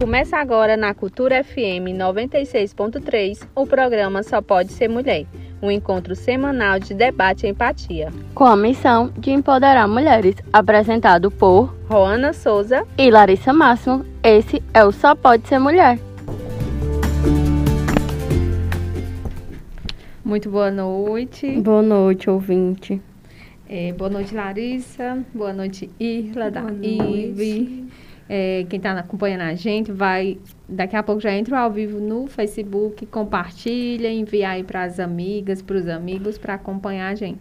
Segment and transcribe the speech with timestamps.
[0.00, 5.26] Começa agora na Cultura FM 96.3 o programa Só Pode Ser Mulher,
[5.60, 8.08] um encontro semanal de debate e empatia.
[8.34, 14.82] Com a missão de empoderar mulheres, apresentado por Roana Souza e Larissa Máximo, esse é
[14.82, 15.98] o Só Pode Ser Mulher.
[20.24, 21.60] Muito boa noite.
[21.60, 23.02] Boa noite, ouvinte.
[23.68, 25.22] É, boa noite, Larissa.
[25.34, 27.86] Boa noite, Irla, da Ive.
[28.32, 30.38] É, quem está acompanhando a gente vai.
[30.68, 35.60] Daqui a pouco já entra ao vivo no Facebook, compartilha, envia aí para as amigas,
[35.60, 37.40] para os amigos, para acompanhar a gente.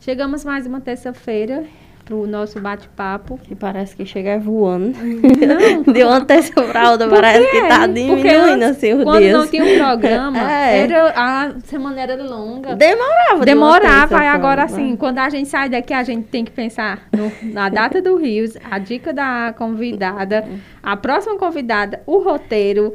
[0.00, 1.64] Chegamos mais uma terça-feira
[2.10, 3.38] o nosso bate-papo.
[3.42, 4.92] Que parece que chega voando.
[4.96, 5.82] Não.
[5.92, 10.38] De uma para outra, parece que está diminuindo assim o Quando não tinha um programa,
[10.52, 10.80] é.
[10.80, 12.74] era, a semana era longa.
[12.74, 13.44] Demorava.
[13.44, 14.18] Demorava.
[14.18, 17.68] Aí agora, assim, quando a gente sai daqui, a gente tem que pensar no, na
[17.68, 20.44] data do Rios, a dica da convidada,
[20.82, 22.94] a próxima convidada, o roteiro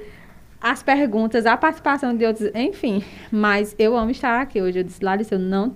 [0.62, 3.03] as perguntas, a participação de outros, enfim.
[3.31, 4.80] Mas eu amo estar aqui hoje.
[4.80, 5.73] Eu disse, Larissa, eu não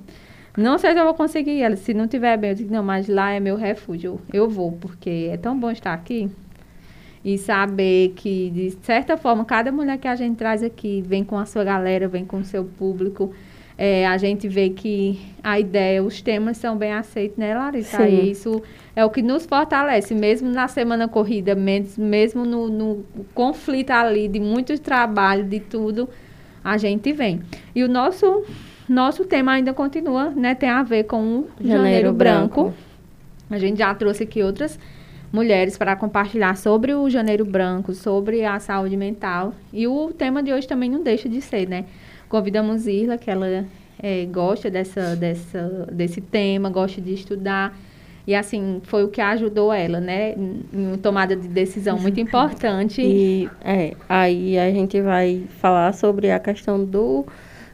[0.56, 1.76] não sei se eu vou conseguir ela.
[1.76, 4.20] Se não tiver bem, eu digo, não, mas lá é meu refúgio.
[4.32, 6.30] Eu vou, porque é tão bom estar aqui.
[7.26, 11.38] E saber que, de certa forma, cada mulher que a gente traz aqui vem com
[11.38, 13.34] a sua galera, vem com o seu público.
[13.76, 17.98] É, a gente vê que a ideia, os temas são bem aceitos, né, Larissa?
[17.98, 18.04] Sim.
[18.04, 18.62] E isso
[18.96, 24.40] é o que nos fortalece, mesmo na semana corrida, mesmo no, no conflito ali de
[24.40, 26.08] muito trabalho, de tudo,
[26.64, 27.42] a gente vem.
[27.74, 28.44] E o nosso
[28.88, 30.56] nosso tema ainda continua, né?
[30.56, 32.64] Tem a ver com o Janeiro, Janeiro branco.
[32.64, 32.78] branco.
[33.50, 34.80] A gente já trouxe aqui outras
[35.32, 39.54] mulheres para compartilhar sobre o Janeiro Branco, sobre a saúde mental.
[39.72, 41.86] E o tema de hoje também não deixa de ser, né?
[42.30, 43.66] Convidamos Irla, que ela
[44.02, 47.76] é, gosta dessa, dessa, desse tema, gosta de estudar.
[48.26, 50.34] E assim, foi o que ajudou ela, né?
[50.34, 53.02] Em uma tomada de decisão muito importante.
[53.02, 57.26] E é, aí a gente vai falar sobre a questão do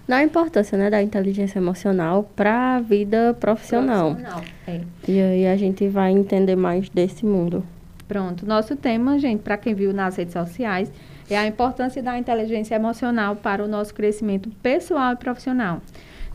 [0.09, 4.15] da importância né, da inteligência emocional para a vida profissional.
[4.15, 4.81] profissional é.
[5.07, 7.63] E aí a gente vai entender mais desse mundo.
[8.07, 8.43] Pronto.
[8.43, 10.91] Nosso tema, gente, para quem viu nas redes sociais,
[11.29, 15.79] é a importância da inteligência emocional para o nosso crescimento pessoal e profissional.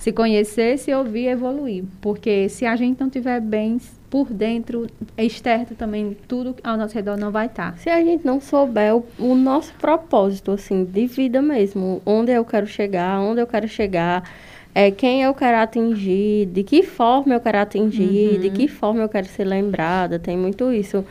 [0.04, 1.82] Se conhecer, se ouvir, evoluir.
[2.02, 7.16] Porque se a gente não tiver bem por dentro, externo também, tudo ao nosso redor
[7.16, 7.72] não vai estar.
[7.72, 7.78] Tá.
[7.78, 12.44] Se a gente não souber o, o, nosso propósito, assim, de vida mesmo, onde eu
[12.44, 14.30] quero chegar, onde eu quero chegar,
[14.74, 18.40] é, quem eu quero atingir, de que forma eu quero atingir, uhum.
[18.40, 21.02] de que forma eu quero ser lembrada, tem muito isso.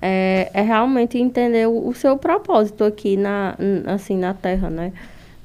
[0.00, 4.92] É, é realmente entender o, o, seu propósito aqui na, assim, na Terra, né?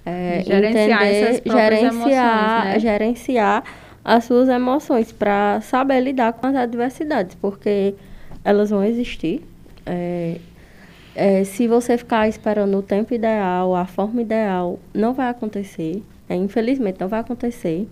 [0.06, 2.80] É, gerenciar entender, essas gerenciar, emoções, né?
[2.80, 3.64] gerenciar
[4.04, 7.96] as suas emoções para saber lidar com as adversidades, porque
[8.44, 9.42] elas vão existir.
[9.86, 10.38] É,
[11.16, 16.04] é, se você ficar esperando o tempo ideal, a forma ideal, não vai acontecer.
[16.28, 17.88] É, infelizmente, não vai acontecer.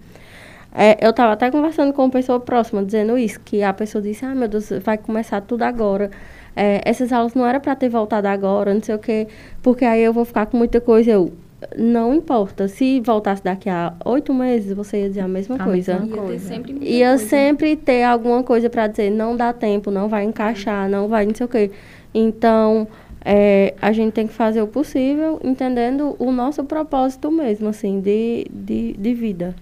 [0.74, 4.26] É, eu estava até conversando com uma pessoa próxima, dizendo isso, que a pessoa disse,
[4.26, 6.10] ah, meu Deus, vai começar tudo agora.
[6.56, 9.28] É, essas aulas não era para ter voltado agora, não sei o quê,
[9.62, 11.12] porque aí eu vou ficar com muita coisa.
[11.12, 11.34] Eu,
[11.78, 12.68] não importa.
[12.68, 16.00] Se voltasse daqui a oito meses, você ia dizer a mesma a coisa.
[16.00, 16.48] Mesma ia coisa.
[16.48, 17.26] sempre, ia coisa.
[17.26, 21.36] sempre ter alguma coisa para dizer, não dá tempo, não vai encaixar, não vai não
[21.36, 21.72] sei o quê.
[22.14, 22.88] Então,
[23.24, 28.46] é, a gente tem que fazer o possível, entendendo o nosso propósito mesmo, assim, de,
[28.52, 29.56] de, de vida.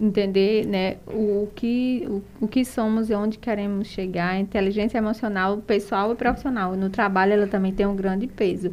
[0.00, 4.30] Entender né, o, que, o, o que somos e onde queremos chegar.
[4.30, 6.74] A inteligência emocional, pessoal e profissional.
[6.74, 8.72] No trabalho, ela também tem um grande peso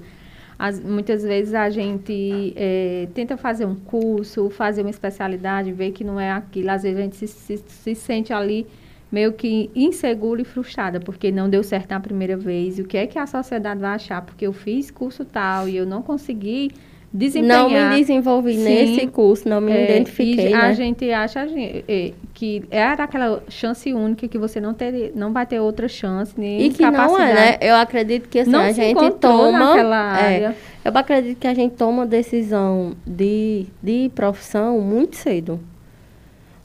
[0.60, 6.04] as, muitas vezes a gente é, tenta fazer um curso, fazer uma especialidade, ver que
[6.04, 6.70] não é aquilo.
[6.70, 8.68] Às vezes a gente se, se, se sente ali
[9.10, 12.78] meio que insegura e frustrada, porque não deu certo na primeira vez.
[12.78, 14.22] O que é que a sociedade vai achar?
[14.22, 16.72] Porque eu fiz curso tal e eu não consegui
[17.12, 17.70] desempenhar.
[17.70, 20.54] Não me desenvolvi Sim, nesse curso, não me é, identifiquei.
[20.54, 20.74] a né?
[20.76, 21.48] gente acha
[21.88, 26.34] é, que era aquela chance única que você não ter, não vai ter outra chance
[26.38, 27.12] nem E que capacidade.
[27.12, 27.58] não é, né?
[27.62, 29.76] Eu acredito que assim, não a gente toma.
[30.20, 35.60] É, eu acredito que a gente toma decisão de, de profissão muito cedo.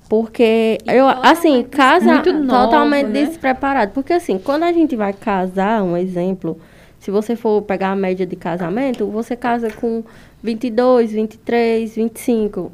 [0.08, 3.24] Porque e eu, assim, casa totalmente né?
[3.24, 3.92] despreparado.
[3.92, 6.60] Porque assim, quando a gente vai casar, um exemplo,
[7.00, 10.04] se você for pegar a média de casamento, você casa com
[10.44, 12.70] 22, 23, 25.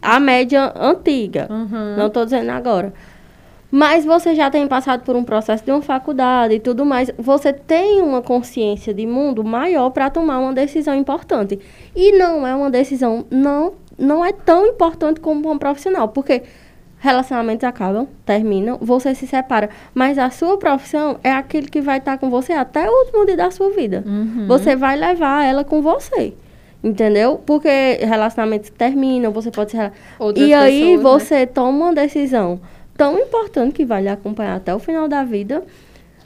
[0.00, 1.46] A média antiga.
[1.50, 1.96] Uhum.
[1.96, 2.92] Não estou dizendo agora.
[3.70, 7.10] Mas você já tem passado por um processo de uma faculdade e tudo mais.
[7.18, 11.58] Você tem uma consciência de mundo maior para tomar uma decisão importante.
[11.94, 16.08] E não é uma decisão, não, não é tão importante como um profissional.
[16.08, 16.42] Porque
[16.98, 19.68] relacionamentos acabam, terminam, você se separa.
[19.94, 23.36] Mas a sua profissão é aquele que vai estar com você até o último dia
[23.36, 24.02] da sua vida.
[24.06, 24.46] Uhum.
[24.48, 26.32] Você vai levar ela com você.
[26.82, 27.40] Entendeu?
[27.46, 29.76] Porque relacionamentos terminam, você pode se...
[30.18, 31.02] Outras e aí pessoas, né?
[31.02, 31.46] você né?
[31.46, 32.60] toma uma decisão
[32.96, 35.62] tão importante que vai lhe acompanhar até o final da vida,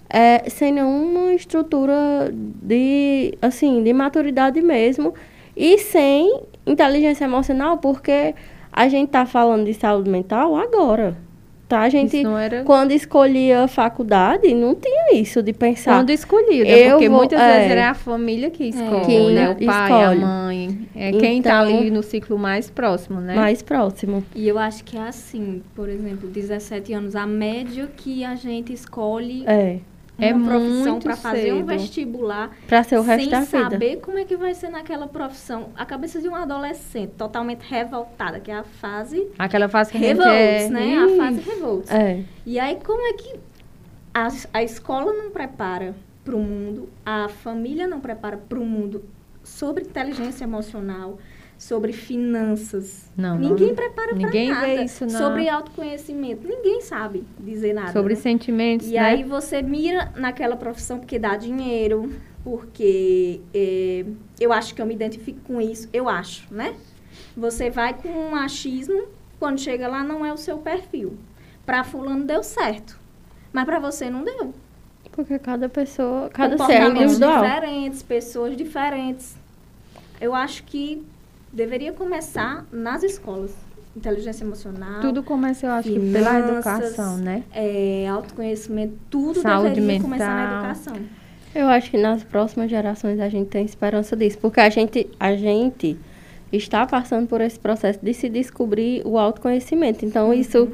[0.09, 5.15] é, sem nenhuma estrutura de, assim, de maturidade mesmo
[5.57, 8.35] e sem inteligência emocional, porque
[8.73, 11.17] a gente está falando de saúde mental agora.
[11.69, 12.63] Tá, a gente, era...
[12.63, 15.99] quando escolhia faculdade, não tinha isso de pensar.
[15.99, 16.91] Quando escolhia, né?
[16.91, 19.51] porque vou, muitas é, vezes era a família que escolhe, é, né?
[19.51, 20.23] O pai, escolhe.
[20.23, 20.89] a mãe.
[20.95, 23.35] É então, quem está ali no ciclo mais próximo, né?
[23.35, 24.25] Mais próximo.
[24.33, 28.73] E eu acho que é assim, por exemplo, 17 anos, a média que a gente
[28.73, 29.81] escolhe é
[30.19, 33.71] é uma profissão para fazer um vestibular para ser o resto sem da vida.
[33.71, 35.71] saber como é que vai ser naquela profissão.
[35.77, 40.33] A cabeça de um adolescente totalmente revoltada, que é a fase aquela fase que revolts,
[40.33, 40.69] é...
[40.71, 40.97] né?
[40.97, 41.91] A fase revolts.
[41.91, 42.25] É.
[42.45, 43.39] E aí como é que
[44.15, 49.05] a, a escola não prepara para o mundo, a família não prepara para o mundo
[49.45, 51.19] sobre inteligência emocional,
[51.59, 53.11] sobre finanças.
[53.17, 54.67] Não, ninguém não, prepara para nada.
[54.67, 55.19] Vê isso, não.
[55.19, 56.47] Sobre autoconhecimento.
[56.47, 57.93] Ninguém sabe dizer nada.
[57.93, 58.21] Sobre né?
[58.21, 58.89] sentimentos.
[58.89, 58.99] E né?
[58.99, 62.13] aí você mira naquela profissão porque dá dinheiro,
[62.45, 64.05] porque é,
[64.39, 65.89] eu acho que eu me identifico com isso.
[65.93, 66.75] Eu acho, né?
[67.37, 71.17] Você vai com um achismo, quando chega lá não é o seu perfil.
[71.65, 72.99] Para fulano deu certo,
[73.53, 74.55] mas para você não deu.
[75.11, 77.43] Porque cada pessoa, cada ser é individual.
[77.43, 79.37] diferentes, pessoas diferentes.
[80.21, 81.05] Eu acho que
[81.57, 83.53] deveria começar nas escolas.
[83.97, 85.01] Inteligência emocional.
[85.01, 87.43] Tudo começa, eu acho, finanças, que pela educação, né?
[87.51, 90.05] É, autoconhecimento, tudo Saúde deveria mental.
[90.05, 90.97] começar na educação.
[91.55, 95.35] Eu acho que nas próximas gerações a gente tem esperança disso, porque a gente, a
[95.35, 95.99] gente
[96.53, 100.05] está passando por esse processo de se descobrir o autoconhecimento.
[100.05, 100.35] Então, uhum.
[100.35, 100.69] isso,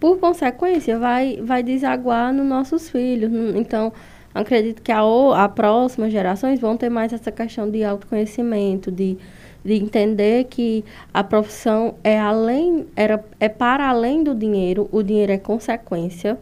[0.00, 3.30] por consequência, vai, vai desaguar nos nossos filhos.
[3.54, 3.92] Então,
[4.34, 5.00] acredito que a,
[5.36, 9.16] a próximas gerações vão ter mais essa questão de autoconhecimento, de
[9.64, 15.32] de entender que a profissão é além era é para além do dinheiro, o dinheiro
[15.32, 16.38] é consequência.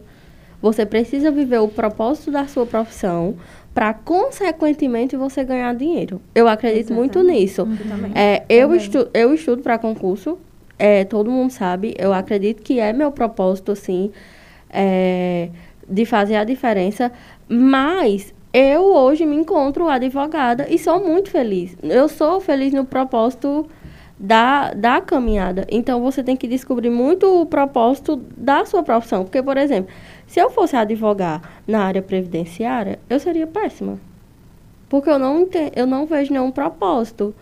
[0.61, 3.35] Você precisa viver o propósito da sua profissão
[3.73, 6.21] para consequentemente você ganhar dinheiro.
[6.33, 7.17] Eu acredito Exatamente.
[7.17, 7.61] muito nisso.
[7.61, 10.37] Eu é, eu, estu, eu estudo para concurso,
[10.77, 11.93] é, todo mundo sabe.
[11.97, 14.11] Eu acredito que é meu propósito, assim,
[14.69, 15.49] é,
[15.89, 17.11] de fazer a diferença.
[17.49, 21.75] Mas eu hoje me encontro advogada e sou muito feliz.
[21.81, 23.67] Eu sou feliz no propósito
[24.19, 25.65] da, da caminhada.
[25.71, 29.23] Então, você tem que descobrir muito o propósito da sua profissão.
[29.23, 29.91] Porque, por exemplo,
[30.27, 33.99] se eu fosse advogar na área previdenciária, eu seria péssima.
[34.87, 37.33] Porque eu não, entendo, eu não vejo nenhum propósito.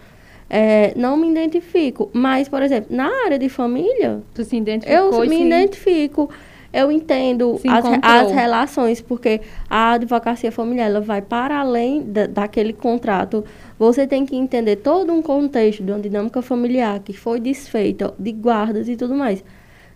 [0.49, 2.09] É, não me identifico.
[2.13, 4.21] Mas, por exemplo, na área de família...
[4.33, 5.23] Tu se identificou?
[5.23, 6.29] Eu me identifico
[6.73, 12.71] eu entendo as, as, relações, porque a advocacia familiar ela vai para além da, daquele
[12.71, 13.43] contrato.
[13.77, 18.31] Você tem que entender todo um contexto de uma dinâmica familiar que foi desfeita, de
[18.31, 19.43] guardas e tudo mais.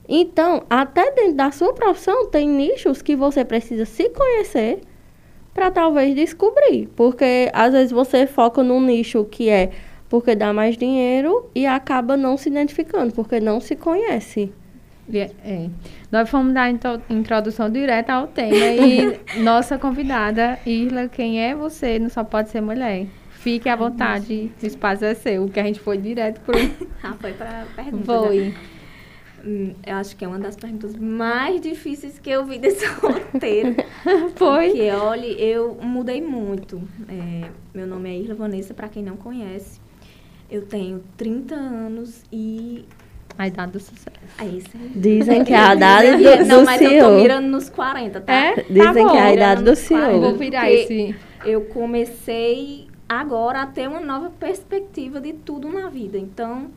[0.08, 4.82] Então, até dentro da sua profissão, tem nichos que você precisa se conhecer
[5.54, 6.88] para talvez descobrir.
[6.96, 9.72] Porque às vezes você foca num nicho que é
[10.10, 14.52] porque dá mais dinheiro e acaba não se identificando, porque não se conhece.
[15.14, 15.70] É.
[16.12, 16.70] Nós fomos dar
[17.10, 22.00] introdução direta ao tema e nossa convidada, Irla, quem é você?
[22.00, 23.06] Não só pode ser mulher.
[23.30, 26.56] Fique à vontade, o espaço é seu, que a gente foi direto por.
[27.04, 28.04] ah, foi para pergunta.
[28.04, 28.56] Foi.
[29.46, 33.76] Hum, eu acho que é uma das perguntas mais difíceis que eu vi desse roteiro.
[34.36, 34.70] foi.
[34.70, 36.82] Porque, olha, eu mudei muito.
[37.08, 39.80] É, meu nome é Irla Vanessa, para quem não conhece.
[40.50, 42.86] Eu tenho 30 anos e
[43.38, 44.12] a idade do sucesso.
[44.40, 44.92] É isso aí.
[44.96, 48.34] Dizem que é a idade do, do Não, mas eu tô mirando nos 40, tá?
[48.34, 48.56] É?
[48.70, 50.20] Dizem tá que é a idade do senhor.
[50.20, 51.16] Vou virar esse...
[51.46, 56.18] Eu comecei agora a ter uma nova perspectiva de tudo na vida.
[56.18, 56.72] Então,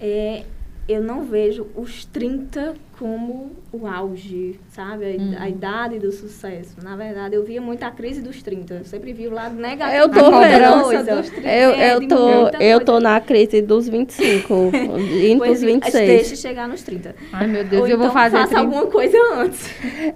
[0.00, 0.44] é,
[0.88, 5.04] eu não vejo os 30 como o auge, sabe?
[5.04, 5.36] A, hum.
[5.38, 6.74] a, idade do sucesso.
[6.82, 8.74] Na verdade, eu via muito a crise dos 30.
[8.74, 9.96] Eu sempre vi o lado negativo.
[9.96, 11.44] Eu tô vendo.
[11.44, 14.72] Eu, é, eu, tô, eu tô na crise dos 25,
[15.22, 15.92] indo pros 26.
[16.08, 17.14] Deixa chegar nos 30.
[17.32, 18.38] Ai, meu Deus, Ou eu então vou fazer.
[18.38, 18.60] Faça 30...
[18.60, 19.70] alguma coisa antes.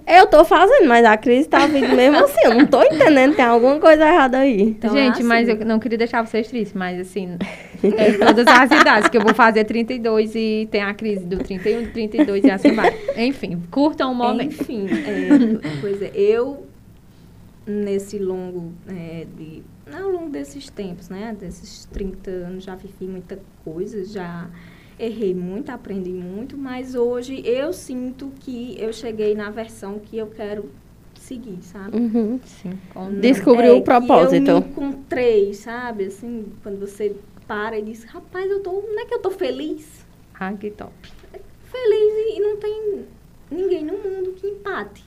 [0.05, 2.41] Eu tô fazendo, mas a crise tá vindo mesmo assim.
[2.43, 4.61] Eu não tô entendendo, tem alguma coisa errada aí.
[4.61, 5.23] Então, Gente, é assim.
[5.23, 7.37] mas eu não queria deixar vocês tristes, mas assim,
[7.87, 11.91] é todas as idades, que eu vou fazer 32 e tem a crise do 31,
[11.91, 12.93] 32 e assim vai.
[13.17, 14.61] Enfim, curtam o momento.
[14.61, 16.65] Enfim, é, pois é, eu,
[17.65, 19.63] nesse longo, é, de,
[19.93, 24.47] ao longo desses tempos, né, desses 30 anos, já vivi muita coisa, já...
[24.99, 30.27] errei muito, aprendi muito, mas hoje eu sinto que eu cheguei na versão que eu
[30.27, 30.69] quero
[31.23, 31.97] seguir, sabe?
[31.97, 32.39] Uhum.
[32.43, 32.77] Sim.
[33.19, 34.49] Descobriu é, o propósito.
[34.49, 36.05] eu me encontrei, sabe?
[36.05, 40.05] Assim, quando você para e diz, rapaz, eu tô, não é que eu tô feliz?
[40.33, 40.93] Ah, que top.
[41.63, 43.05] Feliz e, não tem
[43.49, 45.03] ninguém no mundo que empate,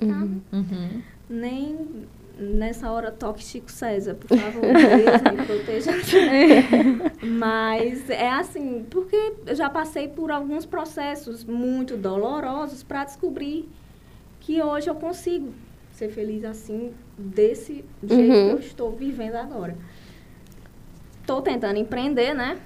[0.00, 0.40] uhum.
[0.52, 1.02] Uhum.
[1.28, 2.06] Nem
[2.38, 5.90] nessa hora toque Chico César, por favor, Deus me proteja.
[7.22, 13.68] Mas é assim, porque eu já passei por alguns processos muito dolorosos para descobrir
[14.40, 15.52] que hoje eu consigo
[15.92, 18.48] ser feliz assim, desse jeito uhum.
[18.48, 19.76] que eu estou vivendo agora.
[21.26, 22.56] Estou tentando empreender, né?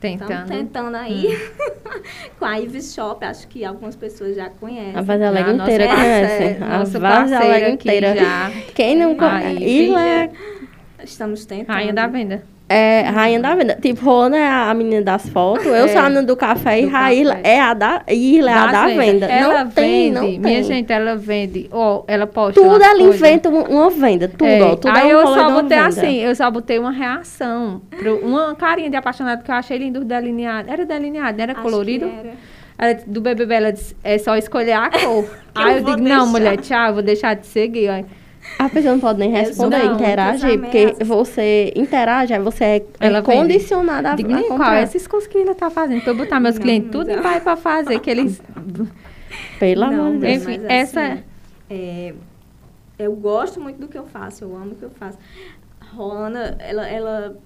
[0.00, 0.32] Tentando.
[0.32, 1.28] Estamos tentando aí.
[1.28, 2.00] Hum.
[2.40, 4.96] com a Ives Shop, acho que algumas pessoas já conhecem.
[4.96, 6.42] A Vaz Alegre inteira conhece.
[6.42, 8.16] É, a Vaz Alegre inteira.
[8.16, 8.50] Já.
[8.74, 10.34] Quem não conhece?
[11.04, 11.68] Estamos tentando.
[11.68, 12.42] Rainha da venda.
[12.72, 13.76] É, rainha da venda.
[13.82, 16.86] Tipo, Rona é a menina das fotos, eu é, sou a menina do café do
[16.86, 19.26] e Raíla é a da, Irla é a da venda.
[19.26, 20.62] Ela não vende, tem, não minha tem.
[20.62, 23.16] gente, ela vende, ó, ela posta Tudo ela coisas.
[23.16, 24.62] inventa uma venda, tudo, é.
[24.62, 28.54] ó, tudo Aí é eu só botei assim, eu só botei uma reação, pro, uma
[28.54, 30.70] carinha de apaixonado que eu achei lindo delineado.
[30.70, 32.08] Era delineado, era Acho colorido?
[32.78, 33.00] Era.
[33.04, 35.28] Do BBB, ela disse, é só escolher a cor.
[35.56, 36.16] Aí eu, eu digo, deixar.
[36.18, 37.90] não, mulher, tchau, eu vou deixar de seguir.
[38.58, 43.22] A pessoa não pode nem responder, não, interagir, porque você interage, aí você é ela
[43.22, 46.02] condicionada a, Digo, a qual é esses cursos que ela tá fazendo?
[46.02, 48.42] Pra eu botar meus não, clientes tudo em pai pra fazer, que eles...
[49.58, 50.42] Pelo amor de Deus.
[50.42, 51.18] Enfim, assim, essa...
[51.68, 52.14] É,
[52.98, 55.18] eu gosto muito do que eu faço, eu amo o que eu faço.
[55.94, 57.36] Rona, ela, ela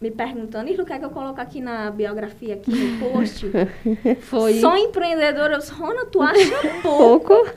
[0.00, 3.46] me perguntando, e o que é que eu coloco aqui na biografia, aqui no post?
[4.20, 4.54] Foi.
[4.60, 5.58] Sou empreendedora.
[5.72, 7.28] Rona, tu acha pouco?
[7.34, 7.50] pouco?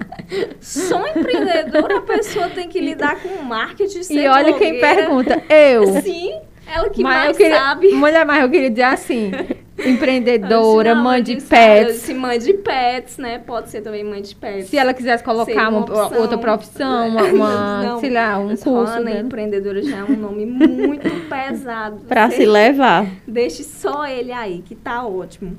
[0.62, 4.58] Sou empreendedora, a pessoa tem que lidar com marketing, E olha blogueira.
[4.60, 6.02] quem pergunta, eu.
[6.02, 6.40] Sim,
[6.74, 7.92] ela que mas mais queria, sabe.
[7.94, 9.32] Mulher, mas eu queria dizer assim,
[9.86, 11.98] empreendedora, não, mãe de pets.
[11.98, 13.40] Se mãe de pets, né?
[13.40, 14.70] Pode ser também mãe de pets.
[14.70, 18.94] Se ela quisesse colocar uma, uma outra profissão, uma, uma não, sei lá, um curso.
[18.94, 19.20] Ana, né?
[19.20, 21.98] empreendedora já é um nome muito pesado.
[22.08, 23.06] Para se levar.
[23.28, 25.56] Deixe só ele aí, que tá ótimo.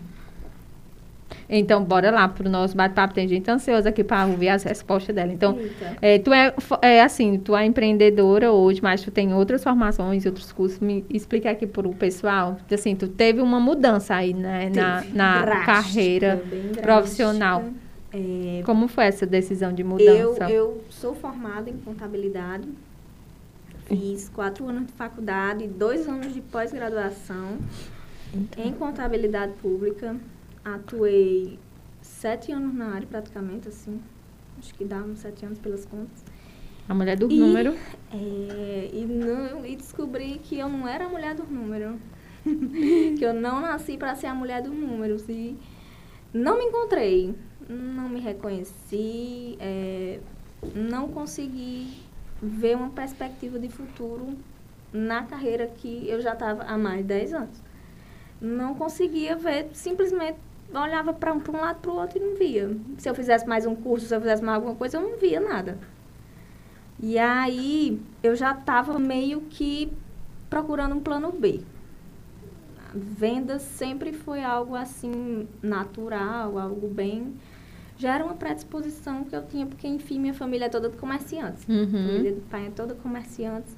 [1.49, 3.15] Então, bora lá pro nosso bate-papo.
[3.15, 5.33] Tem gente ansiosa aqui para ouvir as respostas dela.
[5.33, 5.59] Então,
[6.03, 6.53] é, tu é,
[6.83, 10.79] é, assim, tu é empreendedora hoje, mas tu tem outras formações, outros cursos.
[10.79, 12.59] Me explica aqui pro pessoal.
[12.71, 16.43] Assim, tu teve uma mudança aí, né, na, na drástica, carreira
[16.83, 17.65] profissional.
[18.13, 20.45] É, Como foi essa decisão de mudança?
[20.45, 22.69] Eu, eu sou formada em contabilidade.
[23.87, 27.57] Fiz quatro anos de faculdade, dois anos de pós-graduação
[28.35, 28.63] então.
[28.63, 30.15] em contabilidade pública
[30.75, 31.59] atuei
[32.01, 34.01] sete anos na área, praticamente, assim.
[34.59, 36.25] Acho que dá uns sete anos pelas contas.
[36.89, 37.77] A mulher do e, número.
[38.13, 41.99] É, e, não, e descobri que eu não era a mulher do número.
[42.45, 45.29] que eu não nasci para ser a mulher dos números.
[45.29, 45.57] E
[46.33, 47.35] não me encontrei.
[47.69, 49.57] Não me reconheci.
[49.61, 50.19] É,
[50.75, 52.03] não consegui
[52.41, 54.37] ver uma perspectiva de futuro
[54.93, 57.63] na carreira que eu já estava há mais de 10 anos.
[58.41, 60.39] Não conseguia ver simplesmente
[60.75, 62.77] olhava para um, um lado para o outro e não via.
[62.99, 65.41] Se eu fizesse mais um curso, se eu fizesse mais alguma coisa, eu não via
[65.41, 65.79] nada.
[67.01, 69.91] E aí eu já estava meio que
[70.51, 71.61] procurando um plano B.
[72.89, 77.35] A venda sempre foi algo assim natural, algo bem.
[77.97, 81.67] Já era uma predisposição que eu tinha, porque, enfim, minha família é toda de comerciantes.
[81.69, 81.83] Uhum.
[81.83, 83.77] A família do pai é toda comerciantes.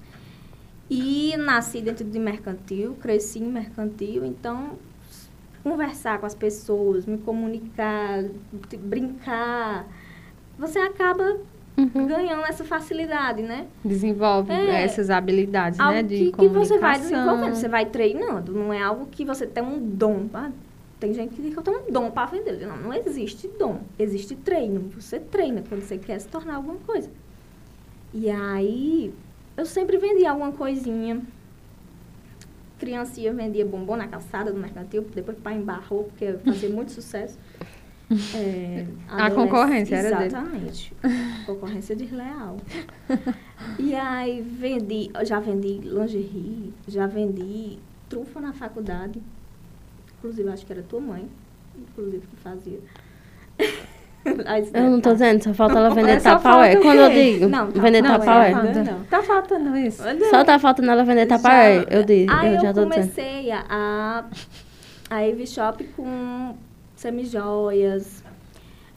[0.90, 4.76] E nasci dentro de mercantil, cresci em mercantil, então
[5.62, 8.24] conversar com as pessoas, me comunicar,
[8.78, 9.86] brincar,
[10.58, 11.38] você acaba
[11.76, 12.06] uhum.
[12.06, 13.66] ganhando essa facilidade, né?
[13.84, 16.02] Desenvolve é, essas habilidades, né?
[16.02, 18.52] De que, que você vai desenvolvendo, você vai treinando.
[18.52, 20.28] Não é algo que você tem um dom.
[20.34, 20.50] Ah,
[20.98, 22.66] tem gente que diz que eu tenho um dom para vender.
[22.66, 23.80] Não, não existe dom.
[23.98, 24.90] Existe treino.
[24.98, 27.10] Você treina quando você quer se tornar alguma coisa.
[28.12, 29.14] E aí,
[29.56, 31.22] eu sempre vendi alguma coisinha
[32.80, 37.38] criancinha vendia bombom na calçada do mercantil, depois o pai embarrou, porque fazia muito sucesso.
[38.34, 40.26] É, a concorrência era dele.
[40.26, 40.92] Exatamente.
[41.46, 42.56] concorrência desleal.
[43.78, 49.22] e aí vendi, já vendi lingerie, já vendi trufa na faculdade.
[50.18, 51.28] Inclusive, acho que era tua mãe,
[51.78, 52.80] inclusive, que fazia.
[54.74, 56.76] Eu não tô dizendo, só falta ela vender tapaué.
[56.76, 58.50] Quando eu digo não, tá, vender tapaué.
[58.52, 60.02] Não, tá faltando isso.
[60.28, 62.30] Só tá faltando ela vender tapaué, eu digo.
[62.32, 63.64] Aí eu, já tô comecei dizendo.
[63.68, 64.24] a,
[65.08, 66.54] a Eve Shop com
[66.94, 68.22] semijoias,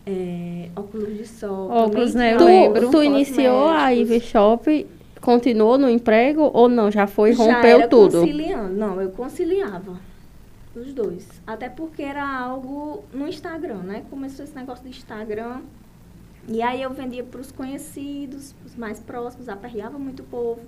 [0.05, 1.69] é, óculos de sol.
[1.71, 2.33] Óculos, né?
[2.33, 2.91] Eu tu, lembro.
[2.91, 4.87] Tu iniciou a Eve Shop,
[5.21, 6.91] continuou no emprego ou não?
[6.91, 8.19] Já foi, já rompeu tudo?
[8.19, 8.73] conciliando.
[8.73, 10.12] Não, eu conciliava.
[10.75, 11.27] Os dois.
[11.45, 14.03] Até porque era algo no Instagram, né?
[14.09, 15.61] Começou esse negócio do Instagram.
[16.47, 20.61] E aí eu vendia para os conhecidos, os mais próximos, aperreava muito o povo.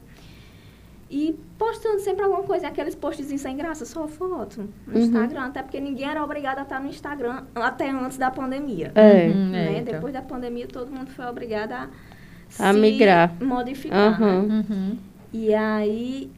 [1.10, 5.00] E postando sempre alguma coisa, aqueles postzinhos sem graça, só foto no uhum.
[5.00, 8.92] Instagram, até porque ninguém era obrigado a estar no Instagram até antes da pandemia.
[8.96, 9.28] É.
[9.28, 9.76] Uhum, né?
[9.76, 9.94] é então.
[9.94, 11.90] Depois da pandemia, todo mundo foi obrigado a,
[12.58, 13.36] a migrar.
[13.42, 14.20] modificar.
[14.20, 14.48] Uhum.
[14.48, 14.66] Né?
[14.70, 14.98] Uhum.
[15.32, 16.32] E aí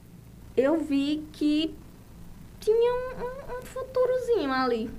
[0.55, 1.73] eu vi que
[2.59, 4.89] tinha um, um, um futurozinho ali.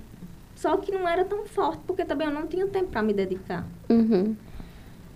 [0.55, 3.65] Só que não era tão forte, porque também eu não tinha tempo para me dedicar.
[3.89, 4.35] Uhum.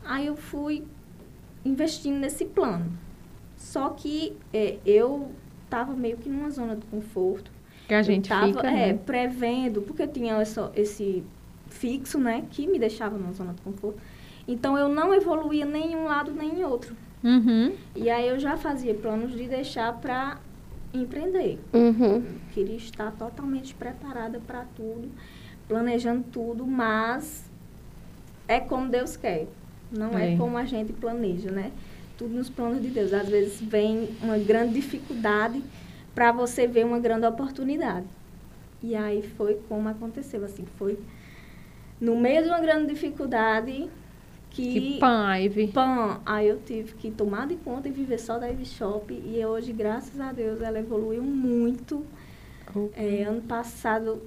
[0.05, 0.83] Aí eu fui
[1.65, 2.91] investindo nesse plano.
[3.57, 5.31] Só que é, eu
[5.65, 7.51] estava meio que numa zona de conforto.
[7.87, 8.99] Que a gente tava, fica, é, né?
[9.05, 11.23] prevendo, porque tinha esse, esse
[11.67, 13.99] fixo, né, que me deixava numa zona de conforto.
[14.47, 16.95] Então, eu não evoluía nem em um lado nem em outro.
[17.23, 17.73] Uhum.
[17.95, 20.39] E aí, eu já fazia planos de deixar para
[20.93, 21.59] empreender.
[21.73, 22.23] Uhum.
[22.53, 25.09] Queria estar totalmente preparada para tudo,
[25.67, 27.43] planejando tudo, mas
[28.47, 29.47] é como Deus quer.
[29.91, 31.71] Não é, é como a gente planeja, né?
[32.17, 33.13] Tudo nos planos de Deus.
[33.13, 35.63] Às vezes vem uma grande dificuldade
[36.13, 38.05] para você ver uma grande oportunidade.
[38.81, 40.99] E aí foi como aconteceu, assim, foi
[41.99, 43.89] no meio de uma grande dificuldade
[44.53, 44.73] que...
[44.73, 45.67] Que pan, Ivy.
[45.67, 46.21] Pan.
[46.25, 49.13] Aí eu tive que tomar de conta e viver só da Ivy Shop.
[49.13, 52.05] E hoje, graças a Deus, ela evoluiu muito.
[52.95, 54.21] É, ano passado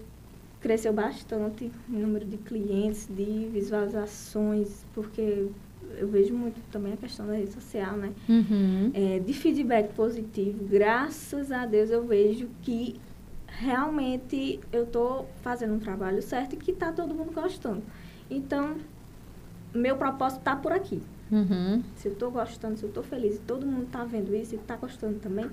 [0.61, 5.49] cresceu bastante o número de clientes, de visualizações, porque
[5.99, 8.13] eu vejo muito também a questão da rede social, né?
[8.29, 8.91] Uhum.
[8.93, 10.65] É, de feedback positivo.
[10.65, 13.01] Graças a Deus eu vejo que
[13.47, 17.83] realmente eu estou fazendo um trabalho certo e que está todo mundo gostando.
[18.31, 18.77] Então,
[19.75, 21.03] meu propósito está por aqui.
[21.31, 21.83] Uhum.
[21.97, 24.59] Se eu estou gostando, se eu estou feliz e todo mundo está vendo isso e
[24.59, 25.47] está gostando também.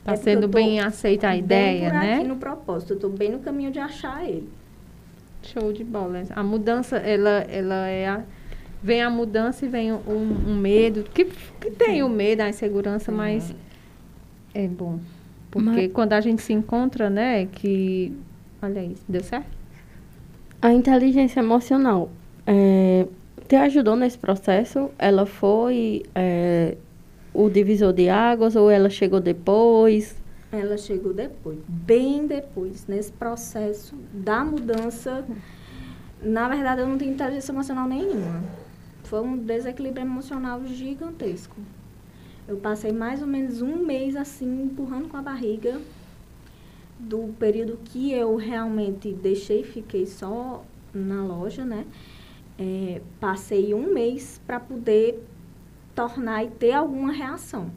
[0.00, 2.14] Está é sendo bem aceita a ideia, bem por né?
[2.16, 2.92] aqui no propósito.
[2.92, 4.48] Eu estou bem no caminho de achar ele.
[5.42, 6.22] Show de bola.
[6.30, 8.22] A mudança, ela, ela é a,
[8.82, 9.98] vem a mudança e vem um,
[10.48, 13.54] um medo, que, que tem o medo, a insegurança, mas
[14.52, 14.98] é bom.
[15.50, 15.92] Porque mas...
[15.92, 18.12] quando a gente se encontra, né, que...
[18.60, 19.46] Olha isso, deu certo?
[20.60, 22.10] A inteligência emocional
[22.46, 23.06] é,
[23.52, 24.90] te ajudou nesse processo?
[24.98, 26.74] Ela foi é,
[27.34, 30.16] o divisor de águas ou ela chegou depois?
[30.50, 35.22] Ela chegou depois, bem depois, nesse processo da mudança.
[36.22, 38.42] Na verdade, eu não tenho inteligência emocional nenhuma.
[39.04, 41.56] Foi um desequilíbrio emocional gigantesco.
[42.48, 45.78] Eu passei mais ou menos um mês assim, empurrando com a barriga,
[46.98, 51.84] do período que eu realmente deixei, fiquei só na loja, né?
[52.58, 55.22] É, passei um mês para poder
[55.94, 57.70] tornar e ter alguma reação.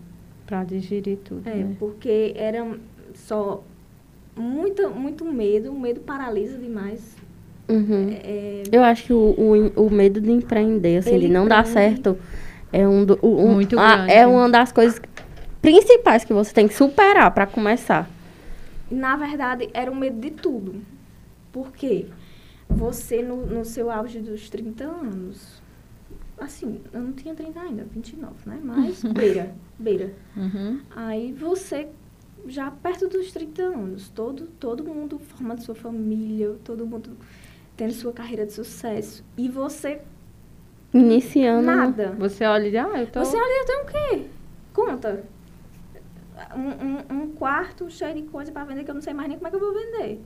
[0.46, 1.48] Para digerir tudo.
[1.48, 1.76] É, né?
[1.80, 2.78] porque era
[3.14, 3.64] só
[4.36, 7.16] muito, muito medo, o medo paralisa demais.
[7.68, 8.10] Uhum.
[8.24, 12.18] É, eu acho que o, o, o, medo de empreender, assim, de não dar certo,
[12.72, 15.02] é um, do, um Muito a, é uma das coisas
[15.62, 18.08] principais que você tem que superar para começar.
[18.92, 20.76] Na verdade, era o medo de tudo.
[21.52, 22.06] Por quê?
[22.70, 25.62] Você, no, no seu auge dos 30 anos,
[26.38, 28.60] assim, eu não tinha 30 ainda, 29, né?
[28.64, 30.14] Mas beira, beira.
[30.36, 30.82] Uhum.
[30.96, 31.88] Aí você,
[32.48, 37.18] já perto dos 30 anos, todo, todo mundo formando sua família, todo mundo
[37.78, 39.24] tendo sua carreira de sucesso.
[39.38, 40.02] E você.
[40.94, 41.66] Iniciando.
[41.66, 42.16] Nada.
[42.18, 43.20] Você olha e ah, eu tô.
[43.20, 44.30] Você olha, eu tenho o quê?
[44.74, 45.24] Conta.
[46.56, 49.38] Um, um, um quarto cheio de coisa para vender que eu não sei mais nem
[49.38, 50.22] como é que eu vou vender.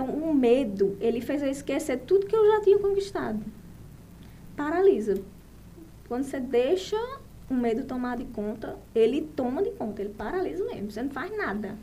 [0.00, 3.44] Então, o medo, ele fez eu esquecer tudo que eu já tinha conquistado.
[4.56, 5.22] Paralisa.
[6.08, 6.96] Quando você deixa
[7.50, 10.90] o medo tomar de conta, ele toma de conta, ele paralisa mesmo.
[10.90, 11.76] Você não faz nada.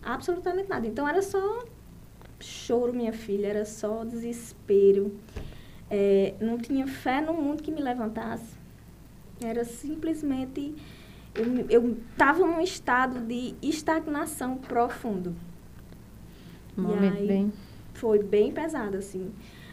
[0.00, 0.86] Absolutamente nada.
[0.86, 1.64] Então, era só
[2.38, 5.18] choro, minha filha, era só desespero.
[5.90, 8.56] É, não tinha fé no mundo que me levantasse.
[9.42, 10.76] Era simplesmente.
[11.68, 15.34] Eu estava num estado de estagnação profundo.
[16.80, 17.52] Momento bem.
[17.94, 19.32] Foi bem pesado, assim.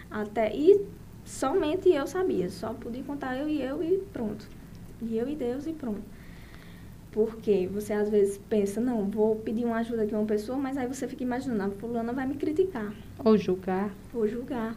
[0.09, 0.85] Até, e
[1.23, 2.49] somente eu sabia.
[2.49, 4.47] Só podia contar eu e eu e pronto.
[5.01, 6.01] E eu e Deus e pronto.
[7.11, 10.77] Porque você às vezes pensa, não, vou pedir uma ajuda aqui a uma pessoa, mas
[10.77, 12.93] aí você fica imaginando, a fulana vai me criticar.
[13.23, 13.89] Ou julgar.
[14.13, 14.75] Ou julgar.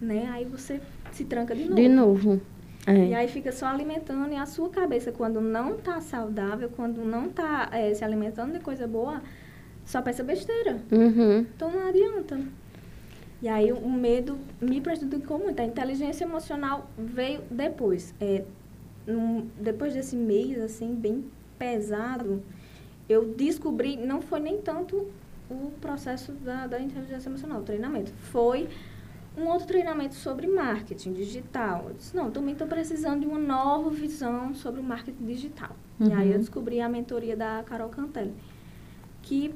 [0.00, 0.28] Né?
[0.30, 1.74] Aí você se tranca de novo.
[1.74, 2.40] De novo.
[2.86, 3.08] É.
[3.08, 7.26] E aí fica só alimentando e a sua cabeça, quando não está saudável, quando não
[7.26, 9.22] está é, se alimentando de coisa boa,
[9.84, 10.78] só pensa besteira.
[10.90, 11.40] Uhum.
[11.40, 12.40] Então não adianta.
[13.42, 15.60] E aí o medo me prejudicou muito.
[15.60, 18.14] A inteligência emocional veio depois.
[18.20, 18.44] É,
[19.06, 21.24] num, depois desse mês, assim, bem
[21.58, 22.42] pesado,
[23.08, 25.08] eu descobri, não foi nem tanto
[25.50, 28.12] o processo da, da inteligência emocional, o treinamento.
[28.14, 28.68] Foi
[29.36, 31.86] um outro treinamento sobre marketing digital.
[31.88, 35.76] Eu disse, não, também estou precisando de uma nova visão sobre o marketing digital.
[36.00, 36.08] Uhum.
[36.08, 36.40] E aí eu uhum.
[36.40, 38.32] descobri a mentoria da Carol Cantelli,
[39.22, 39.54] que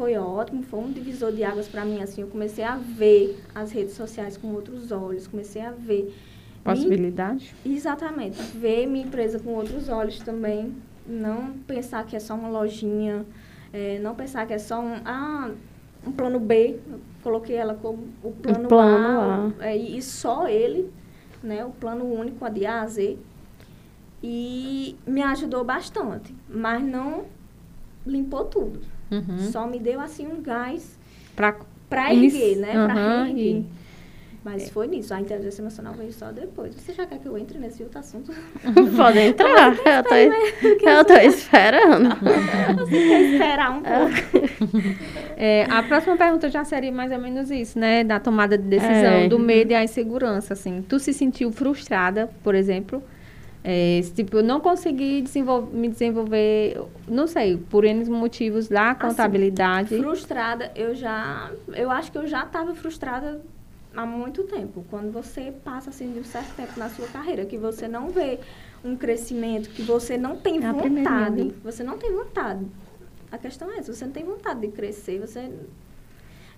[0.00, 3.70] foi ótimo, foi um divisor de águas para mim, assim, eu comecei a ver as
[3.70, 6.16] redes sociais com outros olhos, comecei a ver...
[6.64, 7.54] Possibilidade?
[7.66, 10.74] exatamente, ver minha empresa com outros olhos também,
[11.06, 13.26] não pensar que é só uma lojinha,
[13.74, 15.50] é, não pensar que é só um, ah,
[16.06, 19.66] um plano B, eu coloquei ela como o plano, o plano A, A.
[19.66, 20.90] É, e só ele,
[21.42, 23.18] né, o plano único, a de A a Z,
[24.22, 27.24] e me ajudou bastante, mas não
[28.06, 28.99] limpou tudo.
[29.10, 29.50] Uhum.
[29.50, 30.98] Só me deu assim um gás
[31.34, 32.78] para erguer, né?
[32.78, 33.64] Uhum, para erguer.
[34.42, 34.66] Mas é.
[34.70, 35.12] foi nisso.
[35.12, 36.74] A inteligência emocional veio só depois.
[36.74, 38.32] Você já quer que eu entre nesse outro assunto?
[38.96, 39.74] Pode entrar.
[39.74, 40.14] eu tô,
[40.88, 42.16] eu tô esperando.
[42.80, 44.96] Você quer esperar um pouco.
[45.36, 48.02] É, a próxima pergunta já seria mais ou menos isso, né?
[48.02, 49.28] Da tomada de decisão, é.
[49.28, 50.82] do medo e a insegurança, assim.
[50.88, 53.02] Tu se sentiu frustrada, por exemplo?
[53.62, 59.00] É, tipo, eu não consegui desenvolver, me desenvolver, não sei, por N motivos da assim,
[59.00, 59.94] contabilidade.
[59.94, 61.50] Assim, frustrada, eu já.
[61.68, 63.40] Eu acho que eu já estava frustrada
[63.94, 64.84] há muito tempo.
[64.88, 68.38] Quando você passa assim de um certo tempo na sua carreira, que você não vê
[68.82, 71.54] um crescimento, que você não tem é vontade.
[71.62, 72.66] Você não tem vontade.
[73.30, 75.52] A questão é essa, você não tem vontade de crescer, você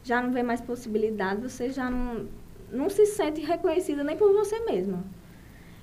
[0.05, 2.27] já não vê mais possibilidade, você já não,
[2.71, 5.05] não se sente reconhecida nem por você mesma.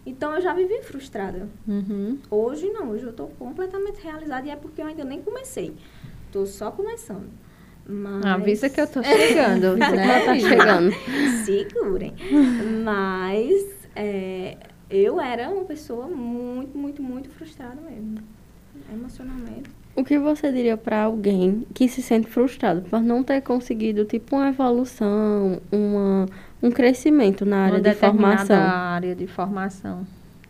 [0.06, 1.48] Então eu já vivi frustrada.
[1.68, 2.18] Uhum.
[2.30, 5.74] Hoje não, hoje eu estou completamente realizada e é porque eu ainda nem comecei.
[6.26, 7.30] Estou só começando.
[7.86, 8.26] Mas...
[8.26, 10.26] Avisa que eu estou chegando, né?
[10.26, 10.92] tá chegando.
[11.44, 12.14] Segurem.
[12.84, 14.58] Mas é,
[14.90, 18.20] eu era uma pessoa muito, muito, muito frustrada mesmo.
[18.92, 19.70] Emocionalmente.
[19.96, 24.36] O que você diria para alguém que se sente frustrado por não ter conseguido, tipo,
[24.36, 26.28] uma evolução, uma
[26.62, 28.58] um crescimento na área de formação.
[28.58, 30.08] área de formação.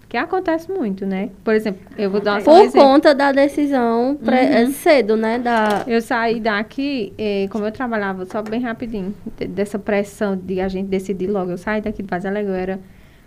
[0.08, 1.30] Que acontece muito, né?
[1.44, 4.72] Por exemplo, eu vou dar Por conta da decisão pré, uhum.
[4.72, 5.38] cedo, né?
[5.38, 5.84] Da...
[5.86, 9.14] Eu saí daqui, eh, como eu trabalhava, só bem rapidinho,
[9.50, 11.52] dessa pressão de a gente decidir logo.
[11.52, 12.80] Eu saí daqui de Vaz Alegre, eu era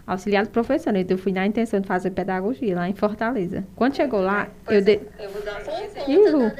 [0.04, 3.62] auxiliar de professor, então eu fui na intenção de fazer pedagogia lá em Fortaleza.
[3.76, 4.82] Quando chegou lá, eu...
[4.82, 4.98] De...
[5.20, 6.52] Eu vou dar uma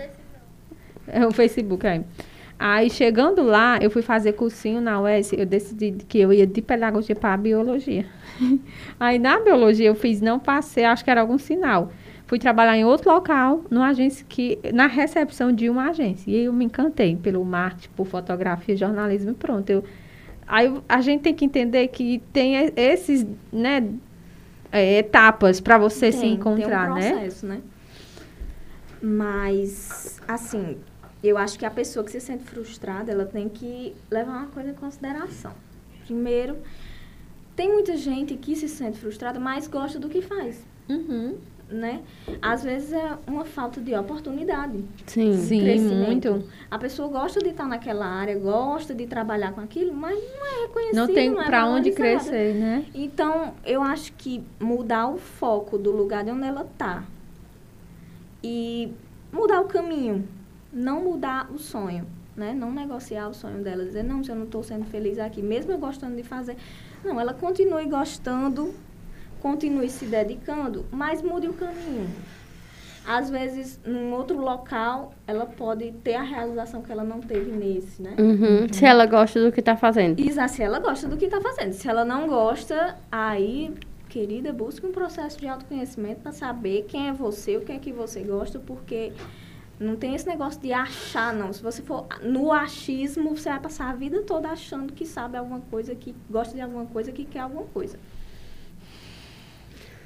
[1.08, 2.04] É o Facebook aí.
[2.64, 6.62] Aí, chegando lá, eu fui fazer cursinho na UES, eu decidi que eu ia de
[6.62, 8.06] pedagogia para biologia.
[9.00, 11.90] Aí, na biologia, eu fiz, não passei, acho que era algum sinal.
[12.24, 16.30] Fui trabalhar em outro local, numa agência que, na recepção de uma agência.
[16.30, 19.68] E eu me encantei pelo marketing, por fotografia, jornalismo e pronto.
[19.68, 19.82] Eu,
[20.46, 23.88] aí a gente tem que entender que tem esses, né,
[24.70, 27.56] é, etapas para você tem, se encontrar, tem um processo, né?
[27.56, 27.62] né?
[29.02, 30.76] Mas, assim,
[31.22, 34.70] eu acho que a pessoa que se sente frustrada, ela tem que levar uma coisa
[34.70, 35.52] em consideração.
[36.04, 36.58] Primeiro,
[37.54, 40.66] tem muita gente que se sente frustrada, mas gosta do que faz.
[40.88, 41.38] Uhum.
[41.68, 42.02] Né?
[42.42, 44.84] Às vezes é uma falta de oportunidade.
[45.06, 46.44] Sim, sim, muito.
[46.70, 50.66] A pessoa gosta de estar naquela área, gosta de trabalhar com aquilo, mas não é
[50.66, 50.96] reconhecido.
[50.96, 52.84] Não tem é para onde crescer, né?
[52.92, 57.04] Então, eu acho que mudar o foco do lugar de onde ela está
[58.44, 58.92] e
[59.32, 60.28] mudar o caminho
[60.72, 62.06] não mudar o sonho,
[62.36, 62.52] né?
[62.52, 65.72] Não negociar o sonho dela, dizer, não, se eu não estou sendo feliz aqui, mesmo
[65.72, 66.56] eu gostando de fazer.
[67.04, 68.74] Não, ela continue gostando,
[69.40, 72.08] continue se dedicando, mas mude o caminho.
[73.04, 78.00] Às vezes, num outro local, ela pode ter a realização que ela não teve nesse,
[78.00, 78.14] né?
[78.16, 78.72] Uhum.
[78.72, 80.20] Se ela gosta do que está fazendo.
[80.20, 81.72] Exato, se ela gosta do que está fazendo.
[81.72, 83.74] Se ela não gosta, aí,
[84.08, 87.90] querida, busque um processo de autoconhecimento para saber quem é você, o que é que
[87.90, 89.12] você gosta, porque
[89.82, 91.52] não tem esse negócio de achar, não.
[91.52, 95.60] Se você for no achismo, você vai passar a vida toda achando que sabe alguma
[95.60, 97.98] coisa, que gosta de alguma coisa, que quer alguma coisa.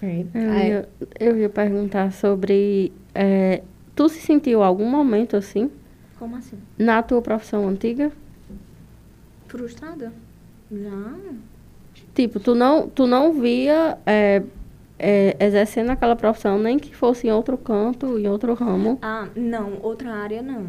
[0.03, 0.25] É.
[0.35, 0.89] Eu ia,
[1.21, 2.93] eu ia perguntar sobre.
[3.15, 3.63] É,
[3.95, 5.71] tu se sentiu algum momento assim?
[6.19, 6.59] Como assim?
[6.79, 8.13] Na tua profissão antiga?
[9.47, 10.13] Frustrada?
[10.71, 11.15] Já.
[12.15, 14.43] Tipo, tu não, tu não via é,
[14.99, 18.99] é, exercendo aquela profissão, nem que fosse em outro canto, em outro ramo?
[19.03, 20.69] Ah, não, outra área não.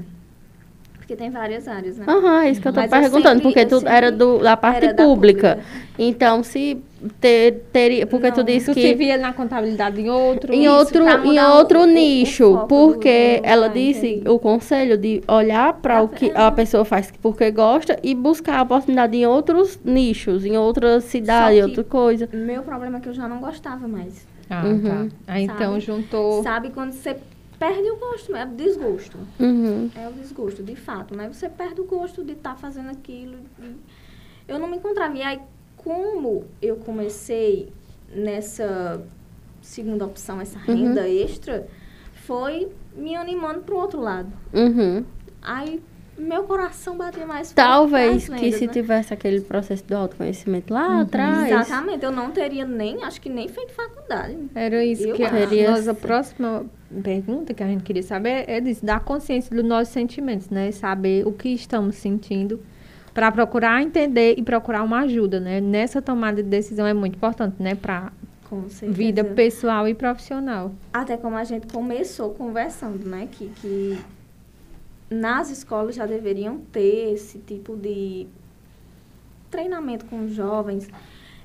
[1.07, 2.05] Porque tem várias áreas, né?
[2.05, 4.57] Aham, é isso que eu tô Mas perguntando, eu sempre, porque tu era do, da
[4.57, 4.95] parte pública.
[4.97, 5.59] Da pública.
[5.97, 6.83] Então, se
[7.21, 8.05] ter, teria.
[8.05, 8.81] Porque não, tu disse tu que.
[8.81, 12.55] se via na contabilidade em outro Em outro, em outro o, nicho.
[12.55, 14.29] O porque do, ela disse entendi.
[14.29, 18.63] o conselho de olhar para o que a pessoa faz porque gosta e buscar a
[18.63, 22.27] oportunidade em outros nichos, em outra cidade, outra coisa.
[22.33, 24.27] Meu problema é que eu já não gostava mais.
[24.49, 24.67] Ah, tá.
[24.67, 24.81] uhum.
[24.81, 25.15] tá.
[25.25, 26.43] Aí então juntou.
[26.43, 27.15] Sabe quando você
[27.59, 29.17] perde o gosto, é o desgosto.
[29.39, 29.89] Uhum.
[29.95, 31.27] É o desgosto, de fato, né?
[31.31, 33.37] Você perde o gosto de estar tá fazendo aquilo.
[34.47, 35.15] Eu não me encontrava.
[35.17, 35.39] E aí,
[35.75, 37.71] como eu comecei
[38.13, 39.01] nessa
[39.61, 41.23] segunda opção, essa renda uhum.
[41.23, 41.67] extra,
[42.13, 44.31] foi me animando para o outro lado.
[44.53, 45.03] Uhum.
[45.41, 45.81] Aí
[46.17, 47.55] meu coração batia mais forte.
[47.55, 48.73] Talvez que se né?
[48.73, 51.01] tivesse aquele processo do autoconhecimento lá uhum.
[51.01, 51.51] atrás.
[51.51, 54.37] Exatamente, eu não teria nem, acho que nem feito faculdade.
[54.55, 55.31] Era isso eu que a
[55.69, 56.65] nossa próxima
[57.03, 60.71] pergunta que a gente queria saber é disso, da consciência dos nossos sentimentos, né?
[60.71, 62.61] Saber o que estamos sentindo
[63.13, 65.59] para procurar entender e procurar uma ajuda, né?
[65.59, 67.75] Nessa tomada de decisão é muito importante, né?
[67.75, 68.11] Para
[68.83, 70.71] vida pessoal e profissional.
[70.93, 73.27] Até como a gente começou conversando, né?
[73.31, 73.99] Que, que
[75.09, 78.27] nas escolas já deveriam ter esse tipo de
[79.49, 80.87] treinamento com os jovens.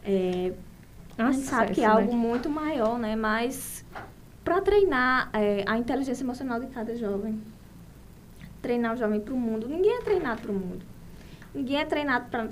[0.05, 0.53] É,
[1.17, 2.17] a gente sabe que é algo né?
[2.17, 3.17] muito maior, né?
[3.17, 3.85] Mas
[4.53, 7.41] para treinar é, a inteligência emocional de cada jovem,
[8.61, 9.67] treinar o jovem para o mundo.
[9.67, 10.85] Ninguém é treinado para o mundo.
[11.55, 12.49] Ninguém é treinado para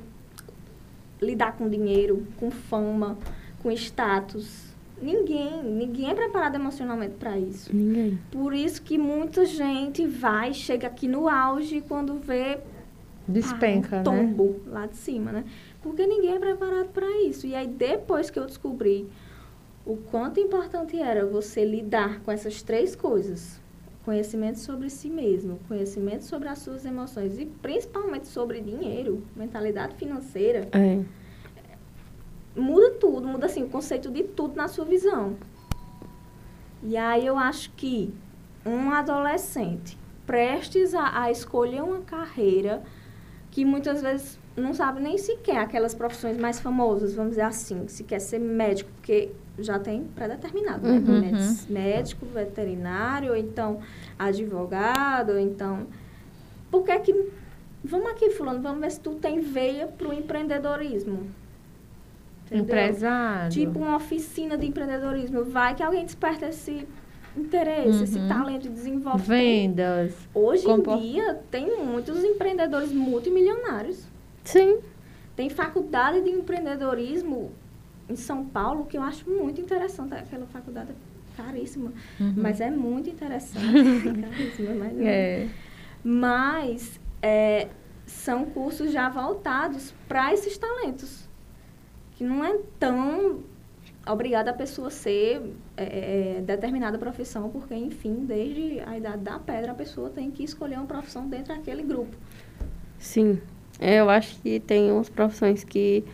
[1.21, 3.19] lidar com dinheiro, com fama,
[3.63, 4.75] com status.
[5.01, 7.75] Ninguém, ninguém é preparado emocionalmente para isso.
[7.75, 8.19] Ninguém.
[8.31, 12.61] Por isso que muita gente vai, chega aqui no auge quando vê
[13.29, 14.73] despenca, ah, um tombo né?
[14.73, 15.45] lá de cima, né?
[15.83, 17.47] Porque ninguém é preparado para isso.
[17.47, 19.07] E aí depois que eu descobri
[19.93, 23.61] o quanto importante era você lidar com essas três coisas,
[24.05, 30.69] conhecimento sobre si mesmo, conhecimento sobre as suas emoções e principalmente sobre dinheiro, mentalidade financeira.
[30.73, 31.21] É
[32.55, 35.37] muda tudo, muda assim o conceito de tudo na sua visão.
[36.83, 38.13] E aí eu acho que
[38.65, 42.83] um adolescente prestes a, a escolher uma carreira
[43.51, 48.05] que muitas vezes não sabe nem sequer aquelas profissões mais famosas, vamos dizer assim, se
[48.05, 49.31] quer ser médico, porque
[49.63, 50.99] já tem pré-determinado, né?
[50.99, 51.57] Uhum.
[51.69, 53.81] Médico, veterinário, ou então
[54.19, 55.87] advogado, ou então...
[56.71, 57.31] Por que que...
[57.83, 61.27] Vamos aqui, fulano, vamos ver se tu tem veia para o empreendedorismo.
[62.47, 62.65] Entendeu?
[62.65, 63.51] Empresário.
[63.51, 65.45] Tipo uma oficina de empreendedorismo.
[65.45, 66.87] Vai que alguém desperta esse
[67.37, 68.05] interesse, uhum.
[68.05, 69.23] esse talento e desenvolve.
[69.23, 70.15] Vendas.
[70.35, 74.05] Hoje em dia, tem muitos empreendedores multimilionários.
[74.45, 74.79] Sim.
[75.37, 77.53] Tem faculdade de empreendedorismo
[78.11, 80.15] em São Paulo que eu acho muito interessante.
[80.15, 82.35] Aquela faculdade é caríssima, uhum.
[82.37, 83.65] mas é muito interessante.
[84.21, 85.49] caríssima, mas é.
[86.03, 87.69] Mas é,
[88.07, 91.29] são cursos já voltados para esses talentos
[92.17, 93.43] que não é tão
[94.07, 95.41] obrigada a pessoa ser
[95.77, 100.43] é, é, determinada profissão, porque, enfim, desde a idade da pedra, a pessoa tem que
[100.43, 102.17] escolher uma profissão dentro daquele grupo.
[102.99, 103.41] Sim.
[103.79, 106.05] É, eu acho que tem umas profissões que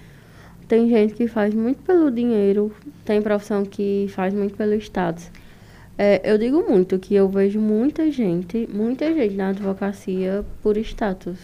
[0.68, 2.72] tem gente que faz muito pelo dinheiro,
[3.04, 5.30] tem profissão que faz muito pelo status.
[5.98, 11.38] É, eu digo muito que eu vejo muita gente, muita gente na advocacia por status.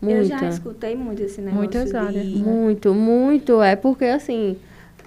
[0.00, 0.18] Muita.
[0.18, 1.58] Eu já escutei muito esse negócio.
[1.58, 2.24] Muitas áreas.
[2.24, 2.38] De...
[2.38, 3.60] Muito, muito.
[3.60, 4.56] É porque, assim,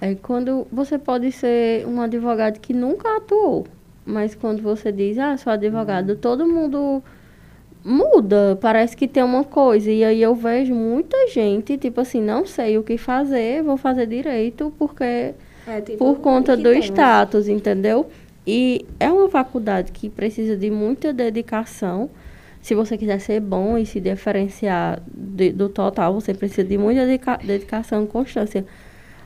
[0.02, 3.66] é quando você pode ser um advogado que nunca atuou,
[4.06, 7.02] mas quando você diz, ah, sou advogado, todo mundo
[7.84, 9.92] muda, parece que tem uma coisa.
[9.92, 14.06] E aí eu vejo muita gente, tipo assim, não sei o que fazer, vou fazer
[14.06, 16.86] direito porque é, tipo, por conta do temos.
[16.86, 18.08] status, entendeu?
[18.46, 22.10] E é uma faculdade que precisa de muita dedicação
[22.62, 27.06] se você quiser ser bom e se diferenciar de, do total, você precisa de muita
[27.06, 28.66] dedica dedicação e constância.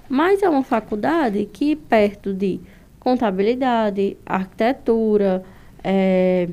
[0.07, 2.61] Mas é uma faculdade que, perto de
[2.99, 5.43] contabilidade, arquitetura,
[5.83, 6.47] é,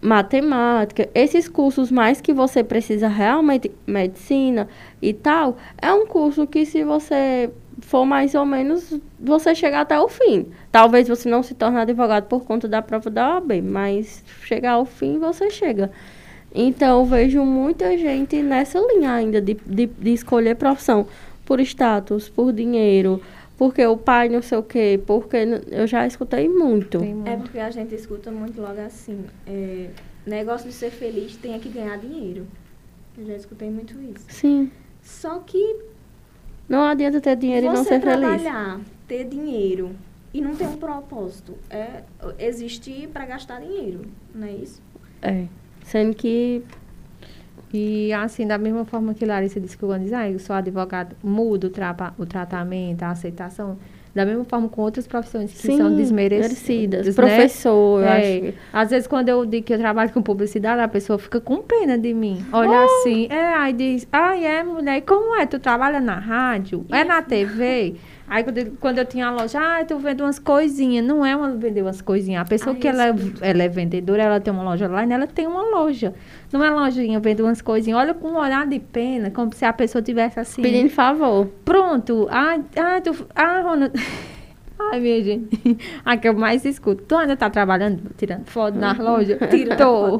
[0.00, 4.68] matemática, esses cursos mais que você precisa realmente, medicina
[5.00, 9.98] e tal, é um curso que se você for mais ou menos, você chegar até
[9.98, 10.46] o fim.
[10.70, 14.84] Talvez você não se torne advogado por conta da prova da OAB, mas chegar ao
[14.84, 15.90] fim você chega.
[16.54, 21.06] Então, vejo muita gente nessa linha ainda de, de, de escolher profissão
[21.44, 23.20] por status, por dinheiro,
[23.60, 25.36] porque o pai não sei o quê, porque
[25.70, 26.96] eu já escutei muito.
[27.26, 29.90] É porque a gente escuta muito logo assim, é,
[30.24, 32.46] negócio de ser feliz tem que ganhar dinheiro.
[33.18, 34.24] Eu já escutei muito isso.
[34.30, 34.72] Sim.
[35.02, 35.76] Só que
[36.66, 38.20] não adianta ter dinheiro e não ser feliz.
[38.20, 39.94] trabalhar, ter dinheiro
[40.32, 41.54] e não ter um propósito.
[41.68, 42.02] É
[42.38, 44.80] existir para gastar dinheiro, não é isso?
[45.20, 45.44] É.
[45.84, 46.64] Sendo que.
[47.72, 51.68] E assim, da mesma forma que Larissa disse que diz, ah, eu sou advogado, muda
[51.68, 53.78] o, tra o tratamento, a aceitação.
[54.12, 57.06] Da mesma forma com outras profissões que Sim, são desmerecidas.
[57.06, 57.12] Né?
[57.12, 58.18] Professor, eu é.
[58.18, 58.54] acho.
[58.72, 61.96] Às vezes, quando eu digo que eu trabalho com publicidade, a pessoa fica com pena
[61.96, 62.44] de mim.
[62.52, 62.84] Olha oh.
[62.84, 65.46] assim, é, aí diz, ai, é mulher, como é?
[65.46, 66.84] Tu trabalha na rádio?
[66.90, 67.94] É na TV?
[68.30, 71.04] Aí quando eu, quando eu tinha a loja, ah, eu vendo umas coisinhas.
[71.04, 72.40] Não é uma vender umas coisinhas.
[72.40, 75.12] A pessoa Ai, que ela, é, ela é vendedora, ela tem uma loja lá e
[75.12, 76.14] ela tem uma loja.
[76.52, 77.98] Não é lojinha, vendo umas coisinhas.
[77.98, 80.62] Olha com um olhar de pena, como se a pessoa tivesse assim.
[80.62, 81.48] Pedindo favor.
[81.64, 82.28] Pronto.
[82.30, 83.90] Ah, ah, tu, ah Rona.
[84.92, 85.78] Ai, minha gente.
[86.04, 87.02] A que eu mais escuto.
[87.02, 89.38] Tu ainda tá trabalhando, tirando foto na loja?
[89.76, 90.18] Tô.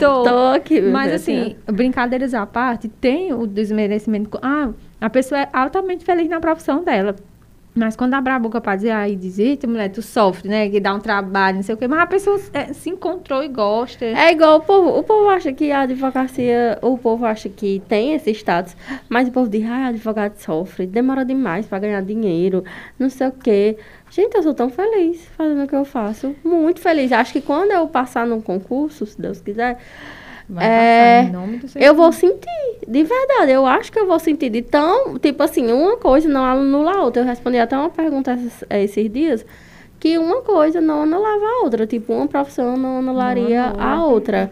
[0.00, 0.22] Tô.
[0.24, 0.80] Tô aqui.
[0.80, 4.38] Mas assim, brincadeiras à parte, tem o desmerecimento.
[4.42, 7.14] Ah, a pessoa é altamente feliz na profissão dela.
[7.74, 10.68] Mas quando abre a boca pra dizer, aí diz, eita, mulher, tu sofre, né?
[10.68, 11.88] Que dá um trabalho, não sei o quê.
[11.88, 14.04] Mas a pessoa é, se encontrou e gosta.
[14.04, 14.96] É igual o povo.
[14.96, 18.76] O povo acha que a advocacia, o povo acha que tem esse status.
[19.08, 22.62] Mas o povo diz, ai, advogado sofre, demora demais pra ganhar dinheiro,
[22.96, 23.76] não sei o quê.
[24.08, 26.36] Gente, eu sou tão feliz fazendo o que eu faço.
[26.44, 27.10] Muito feliz.
[27.10, 29.78] Acho que quando eu passar num concurso, se Deus quiser
[30.48, 33.52] Vai é, passar em nome do Eu vou sentir, de verdade.
[33.52, 35.18] Eu acho que eu vou sentir de tão.
[35.18, 37.22] Tipo assim, uma coisa não anula a outra.
[37.22, 39.44] Eu respondi até uma pergunta esses, é, esses dias
[39.98, 41.86] que uma coisa não anulava a outra.
[41.86, 44.50] Tipo, uma profissão não anularia não, não, a outra.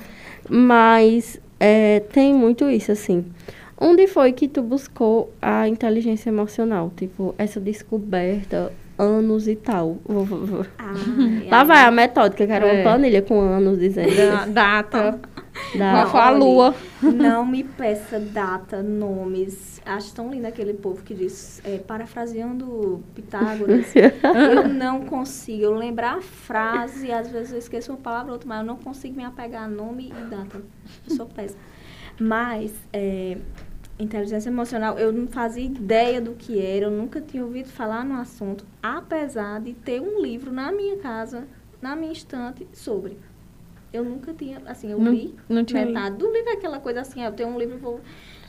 [0.48, 3.24] Mas é, tem muito isso, assim.
[3.78, 6.92] Onde foi que tu buscou a inteligência emocional?
[6.96, 9.98] Tipo, essa descoberta, anos e tal.
[10.78, 10.94] Ah,
[11.50, 12.72] Lá vai a metódica, que era é.
[12.72, 14.11] uma planilha com anos dizendo.
[14.52, 15.20] data.
[15.76, 16.74] Da a lua.
[17.02, 19.80] Não me peça data, nomes.
[19.84, 25.62] Acho tão lindo aquele povo que diz, é, parafraseando Pitágoras, eu não consigo.
[25.62, 28.76] Eu lembrar a frase, às vezes eu esqueço uma palavra ou outra, mas eu não
[28.76, 30.62] consigo me apegar a nome e data.
[31.08, 31.60] Eu sou péssima.
[32.18, 33.36] Mas, é,
[33.98, 38.14] inteligência emocional, eu não fazia ideia do que era, eu nunca tinha ouvido falar no
[38.14, 41.46] assunto, apesar de ter um livro na minha casa,
[41.80, 43.18] na minha estante, sobre.
[43.92, 47.22] Eu nunca tinha, assim, eu não, li não tinha metade do livro, aquela coisa assim,
[47.22, 48.00] eu tenho um livro, vou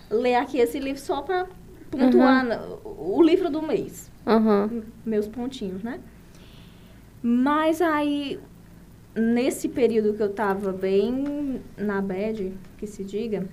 [0.10, 1.47] ler aqui esse livro só para
[1.91, 3.17] pontuar uhum.
[3.17, 4.12] o livro do mês.
[4.25, 4.84] Uhum.
[5.06, 5.99] Meus pontinhos, né?
[7.21, 8.39] Mas aí,
[9.15, 13.47] nesse período que eu tava bem na bad, que se diga,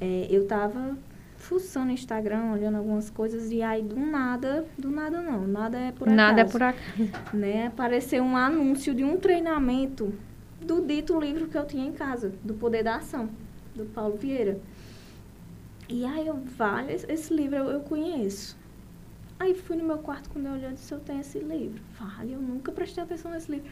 [0.00, 0.96] é, eu tava
[1.36, 5.92] fuçando no Instagram, olhando algumas coisas, e aí do nada, do nada não, nada é
[5.92, 6.16] por acaso.
[6.16, 7.10] Nada é por acaso.
[7.32, 7.66] Né?
[7.68, 10.12] Apareceu um anúncio de um treinamento
[10.60, 13.28] do dito livro que eu tinha em casa, do Poder da Ação,
[13.74, 14.60] do Paulo Vieira.
[15.88, 18.56] E aí eu, vale, esse livro eu, eu conheço.
[19.38, 21.80] Aí fui no meu quarto quando eu olhei e disse, eu tenho esse livro.
[21.98, 23.70] Vale, eu nunca prestei atenção nesse livro.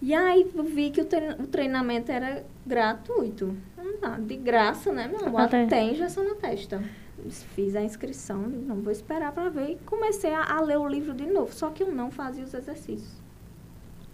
[0.00, 1.06] E aí eu vi que o,
[1.46, 3.56] treinamento era gratuito.
[4.02, 5.48] Ah, de graça, né, meu amor?
[5.68, 6.82] Tem injeção na testa.
[7.54, 9.72] Fiz a inscrição, não vou esperar para ver.
[9.72, 11.54] E comecei a, a ler o livro de novo.
[11.54, 13.21] Só que eu não fazia os exercícios.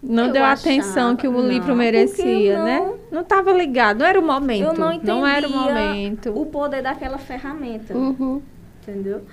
[0.01, 2.99] Não eu deu a atenção que o não, livro merecia, não, né?
[3.11, 4.63] Não estava ligado, não era o momento.
[4.63, 6.31] Eu não entendia não era o momento.
[6.39, 7.93] o poder daquela ferramenta.
[7.93, 8.41] Uhum.
[8.81, 9.23] Entendeu?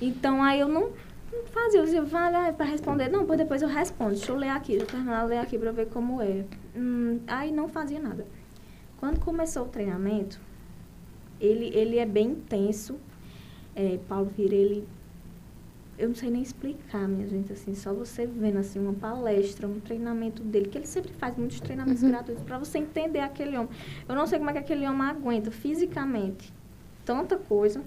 [0.00, 0.90] Então aí eu não
[1.52, 3.08] fazia, eu dizia, vale para responder.
[3.08, 4.12] Não, pois depois eu respondo.
[4.12, 6.44] Deixa eu ler aqui, deixa eu terminar de ler aqui para ver como é.
[6.76, 8.24] Hum, aí não fazia nada.
[8.98, 10.40] Quando começou o treinamento,
[11.40, 12.96] ele, ele é bem intenso.
[13.74, 14.86] É, Paulo Vieira, ele
[15.98, 19.78] eu não sei nem explicar, minha gente, assim, só você vendo, assim, uma palestra, um
[19.78, 22.10] treinamento dele, que ele sempre faz muitos treinamentos uhum.
[22.10, 23.70] gratuitos para você entender aquele homem.
[24.08, 26.52] Eu não sei como é que aquele homem aguenta fisicamente
[27.04, 27.82] tanta coisa,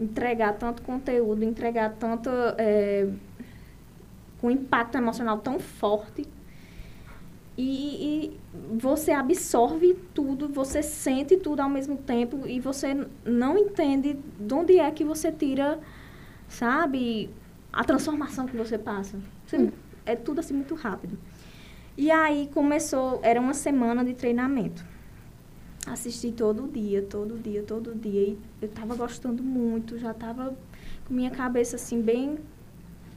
[0.00, 3.08] entregar tanto conteúdo, entregar tanto, é,
[4.40, 6.26] com impacto emocional tão forte,
[7.56, 8.40] e, e,
[8.76, 14.78] você absorve tudo, você sente tudo ao mesmo tempo e você não entende de onde
[14.78, 15.78] é que você tira
[16.48, 17.30] sabe?
[17.72, 19.18] A transformação que você passa.
[19.46, 19.72] Você, hum.
[20.06, 21.18] É tudo assim muito rápido.
[21.96, 24.84] E aí começou, era uma semana de treinamento.
[25.86, 28.28] Assisti todo dia, todo dia, todo dia.
[28.28, 30.54] E eu tava gostando muito, já tava
[31.06, 32.38] com minha cabeça assim bem...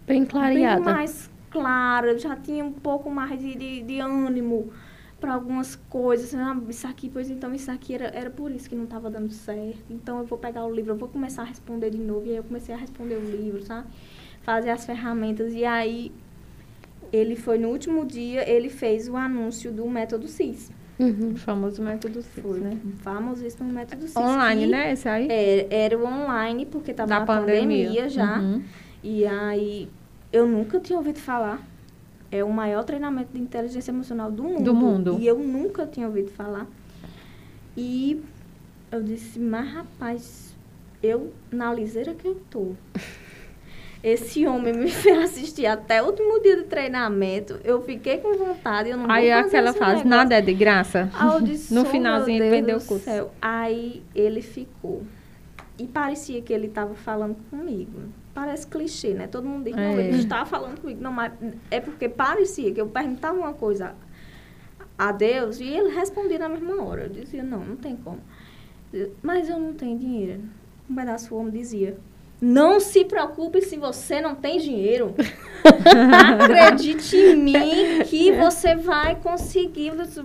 [0.05, 0.81] Bem clareada.
[0.81, 4.71] Bem mais clara, já tinha um pouco mais de, de, de ânimo
[5.19, 6.33] para algumas coisas.
[6.35, 9.31] Ah, isso aqui, pois então, isso aqui era, era por isso que não estava dando
[9.31, 9.85] certo.
[9.89, 12.25] Então, eu vou pegar o livro, eu vou começar a responder de novo.
[12.25, 13.87] E aí, eu comecei a responder o livro, sabe?
[14.41, 15.53] Fazer as ferramentas.
[15.53, 16.11] E aí,
[17.11, 20.71] ele foi no último dia, ele fez o anúncio do método CIS.
[20.99, 21.33] Uhum.
[21.33, 22.77] O famoso método CIS, foi, né?
[22.97, 24.17] Famosíssimo método CIS.
[24.17, 24.91] Online, que né?
[24.93, 25.27] Esse aí?
[25.29, 28.39] Era, era o online, porque estava na pandemia, pandemia já.
[28.39, 28.63] Uhum.
[29.03, 29.89] E aí,
[30.31, 31.61] eu nunca tinha ouvido falar
[32.31, 34.63] é o maior treinamento de inteligência emocional do mundo.
[34.63, 35.17] Do mundo.
[35.19, 36.67] E eu nunca tinha ouvido falar.
[37.75, 38.21] E
[38.91, 40.55] eu disse, mas rapaz,
[41.01, 42.71] eu, na liseira que eu tô,
[44.03, 47.59] esse homem me fez assistir até o último dia de treinamento.
[47.63, 51.09] Eu fiquei com vontade, eu não Aí aquela frase, nada é de graça.
[51.43, 53.05] Disse, no finalzinho ele vendeu o curso.
[53.05, 53.31] Céu.
[53.41, 55.03] Aí ele ficou
[55.79, 58.09] e parecia que ele estava falando comigo.
[58.37, 59.25] Parece clichê, né?
[59.25, 59.81] Todo mundo diz, é.
[59.81, 61.01] não, ele está falando comigo.
[61.01, 61.33] Não, mas
[61.71, 63.95] é porque parecia que eu perguntava uma coisa
[64.95, 67.05] a Deus e ele respondia na mesma hora.
[67.05, 68.19] Eu dizia, não, não tem como.
[69.23, 70.43] Mas eu não tenho dinheiro.
[70.87, 71.97] Um pedaço do homem dizia,
[72.39, 75.15] não se preocupe se você não tem dinheiro.
[76.43, 79.87] Acredite em mim que você vai conseguir.
[79.87, 80.21] Eu disse,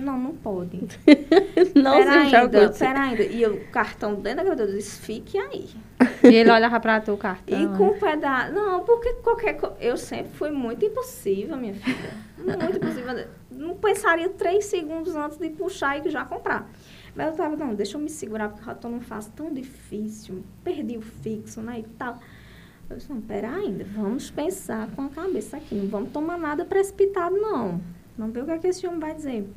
[0.00, 0.78] não, não pode.
[1.74, 3.22] não pera se ainda, pera ainda.
[3.24, 5.68] E o cartão dentro da gravadora disse, fique aí.
[6.22, 7.60] E ele olhava para tu o cartão.
[7.60, 8.52] E com o pedaço.
[8.52, 9.76] Não, porque qualquer coisa.
[9.80, 12.14] Eu sempre fui muito impossível, minha filha.
[12.38, 13.26] Muito impossível.
[13.50, 16.70] Não pensaria três segundos antes de puxar e já comprar.
[17.18, 20.44] Mas eu tava, não, deixa eu me segurar, porque eu tô num fase tão difícil.
[20.62, 22.16] Perdi o fixo, né, e tal.
[22.88, 25.74] Eu disse, não, pera ainda, vamos pensar com a cabeça aqui.
[25.74, 27.80] Não vamos tomar nada precipitado, não.
[28.16, 29.48] Vamos ver o que, é que esse homem vai dizer.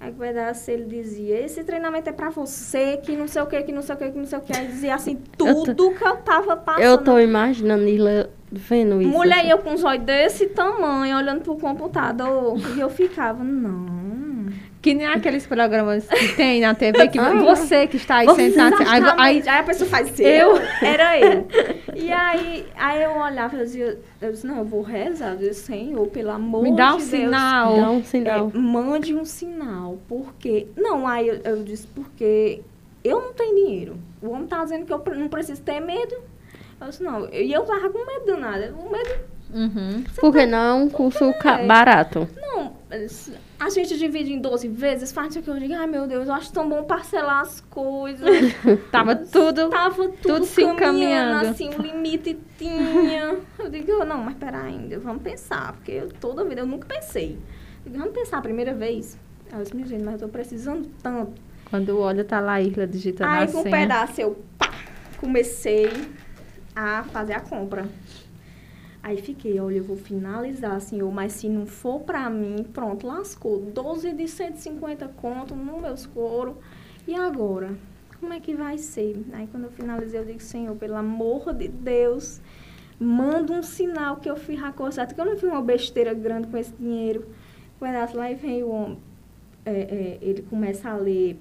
[0.00, 3.46] Aí vai dar se ele dizia, esse treinamento é pra você, que não sei o
[3.46, 4.56] que, que não sei o que, que não sei o que.
[4.56, 6.82] Aí dizia assim, tudo tô, que eu tava passando.
[6.82, 9.12] Eu tô imaginando Nila vendo isso.
[9.12, 12.58] Mulher, eu com os olhos desse tamanho, olhando pro computador.
[12.76, 13.98] e eu ficava, não
[14.80, 18.76] que nem aqueles programas que tem na TV, que você que está aí sentado.
[18.86, 21.46] Aí, aí, aí, a pessoa faz eu, era eu.
[21.98, 25.32] E aí, aí eu olhava e dizia, eu disse, não, eu vou rezar.
[25.32, 27.74] Eu disse, Senhor, pelo amor Me dá um de sinal.
[27.74, 28.52] Deus, dá um sinal.
[28.54, 29.98] É, mande um sinal.
[30.06, 30.68] Porque.
[30.76, 32.60] Não, aí eu, eu disse, porque
[33.02, 33.96] eu não tenho dinheiro.
[34.22, 36.14] O homem tá dizendo que eu não preciso ter medo.
[36.80, 38.72] Eu disse, não, e eu tava com medo do nada.
[38.78, 39.37] O medo.
[39.52, 40.04] Uhum.
[40.20, 40.46] Por que tá...
[40.46, 41.66] não um curso é.
[41.66, 42.28] barato?
[42.36, 42.76] Não,
[43.60, 46.34] a gente divide em 12 vezes, faz o que eu digo, ai meu Deus, eu
[46.34, 48.28] acho tão bom parcelar as coisas.
[48.90, 53.36] Tava tudo, Tava tudo, tudo se encaminhando, assim, o limite tinha.
[53.58, 57.38] Eu digo, não, mas pera ainda, vamos pensar, porque eu, toda vida eu nunca pensei.
[57.84, 59.18] Eu digo, vamos pensar a primeira vez.
[59.52, 61.32] Eu disse, gente, mas eu tô precisando tanto.
[61.70, 64.70] Quando olha, tá lá a Isla digitando Aí com um pedaço eu, pá,
[65.18, 65.90] comecei
[66.74, 67.86] a fazer a compra.
[69.08, 73.58] Aí fiquei, olha, eu vou finalizar, senhor, mas se não for para mim, pronto, lascou.
[73.58, 76.58] 12 de 150 conto no meus couro.
[77.06, 77.74] E agora?
[78.20, 79.24] Como é que vai ser?
[79.32, 82.42] Aí quando eu finalizei, eu digo, senhor, pelo amor de Deus,
[83.00, 86.12] manda um sinal que eu fiz a coisa certa, que eu não fiz uma besteira
[86.12, 87.26] grande com esse dinheiro.
[87.80, 88.98] Pedaço lá vem o homem,
[89.64, 91.40] é, é, ele começa a ler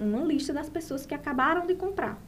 [0.00, 2.18] uma lista das pessoas que acabaram de comprar.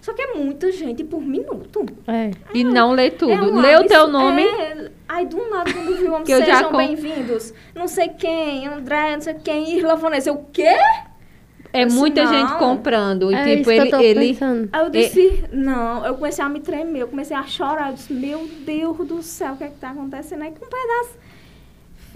[0.00, 1.84] Só que é muita gente por minuto.
[2.06, 2.30] É.
[2.54, 3.32] e não lê tudo.
[3.32, 4.42] É um lê o teu nome.
[4.42, 6.76] É, aí do nada, quando viu, que sejam com...
[6.76, 7.52] bem-vindos.
[7.74, 10.32] Não sei quem, André, não sei quem, Irla Vanessa.
[10.32, 10.76] O quê?
[11.72, 13.34] É muita disse, gente comprando.
[13.34, 13.90] É tipo, ele.
[14.02, 14.38] ele
[14.72, 17.90] aí eu disse, não, eu comecei a me tremer, eu comecei a chorar.
[17.90, 20.42] Eu disse, meu Deus do céu, o que é que tá acontecendo?
[20.42, 21.25] Aí com um pedaço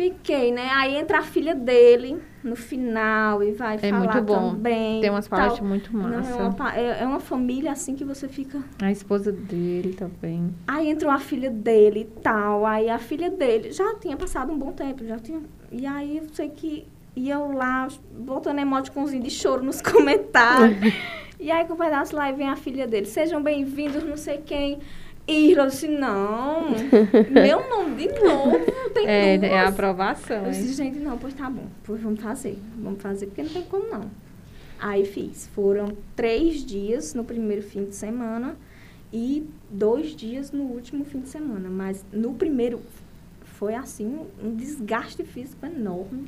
[0.01, 0.71] Fiquei, né?
[0.71, 4.55] Aí entra a filha dele no final e vai é falar muito bom.
[4.55, 4.99] também.
[5.03, 6.31] Tem umas partes muito massa.
[6.31, 8.65] Não, é, uma, é, é, uma, família assim que você fica.
[8.81, 10.55] A esposa dele também.
[10.67, 12.65] Aí entrou a filha dele e tal.
[12.65, 15.43] Aí a filha dele já tinha passado um bom tempo, já tinha.
[15.71, 20.95] E aí eu sei que iam lá botando emoticonzinho de choro nos comentários.
[21.39, 23.05] e aí com o pedaço lá e vem a filha dele.
[23.05, 24.79] Sejam bem-vindos, não sei quem.
[25.31, 26.71] E eu disse, não,
[27.31, 28.59] meu nome de novo,
[28.93, 29.53] tem é, duas.
[29.53, 30.45] É a aprovação.
[30.47, 32.59] Eu disse, gente, não, pois tá bom, pois vamos fazer.
[32.77, 34.11] Vamos fazer, porque não tem como não.
[34.81, 35.47] Aí fiz.
[35.55, 38.57] Foram três dias no primeiro fim de semana
[39.13, 41.69] e dois dias no último fim de semana.
[41.69, 42.81] Mas no primeiro
[43.45, 46.27] foi assim, um desgaste físico enorme.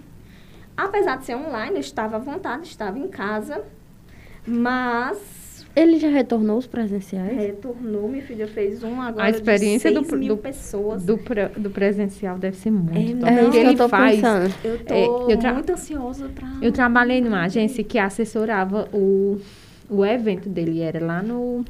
[0.76, 3.64] Apesar de ser online, eu estava à vontade, estava em casa,
[4.46, 5.41] mas
[5.74, 7.36] ele já retornou os presenciais?
[7.36, 11.02] Retornou, minha filha fez um agora A experiência de 6 do, mil do, pessoas.
[11.04, 11.18] Do,
[11.56, 13.26] do presencial deve ser muito.
[13.26, 14.54] É, é isso que ele eu tô faz, pensando.
[14.64, 15.04] Eu tô é,
[15.48, 16.48] eu muito ansiosa para...
[16.60, 19.38] Eu trabalhei numa agência que assessorava o,
[19.88, 21.64] o evento dele, era lá no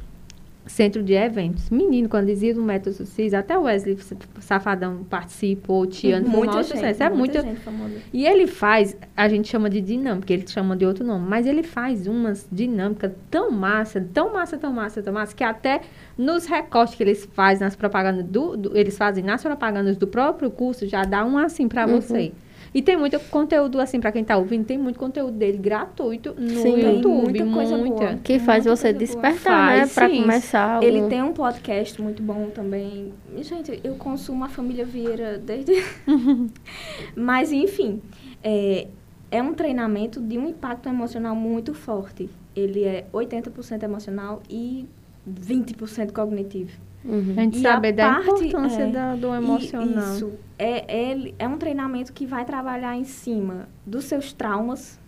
[0.65, 1.69] centro de eventos.
[1.69, 3.97] Menino, quando dizia do método SUSIS, até o Wesley
[4.39, 7.03] Safadão participou, Tiano, foi muita gente, sucesso.
[7.03, 8.01] É muita, muita...
[8.13, 11.63] E ele faz, a gente chama de dinâmica, ele chama de outro nome, mas ele
[11.63, 15.81] faz umas dinâmicas tão massa, tão massa, tão massa, tão massa, que até
[16.17, 20.49] nos recortes que eles fazem nas propagandas do, do eles fazem nas propagandas do próprio
[20.49, 21.99] curso, já dá um assim para uhum.
[21.99, 22.31] você.
[22.73, 26.49] E tem muito conteúdo, assim, para quem tá ouvindo, tem muito conteúdo dele gratuito no
[26.49, 27.39] sim, YouTube.
[27.39, 27.95] Muita coisa muita.
[27.95, 28.15] boa.
[28.17, 29.87] Que faz você despertar, né?
[29.87, 30.83] Para começar.
[30.83, 33.13] Ele tem um podcast muito bom também.
[33.37, 35.73] Gente, eu consumo a família Vieira desde.
[37.15, 38.01] Mas, enfim.
[38.43, 38.87] É,
[39.33, 42.29] é um treinamento de um impacto emocional muito forte.
[42.55, 44.87] Ele é 80% emocional e
[45.27, 46.71] 20% cognitivo.
[47.05, 47.33] Uhum.
[47.37, 50.15] A gente e sabe a da parte, importância é, do emocional.
[50.15, 50.33] Isso.
[50.57, 54.99] É, é, é um treinamento que vai trabalhar em cima dos seus traumas,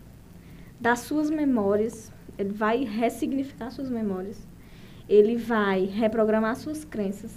[0.79, 2.11] das suas memórias.
[2.37, 4.45] Ele vai ressignificar suas memórias.
[5.07, 7.31] ele vai reprogramar suas crenças.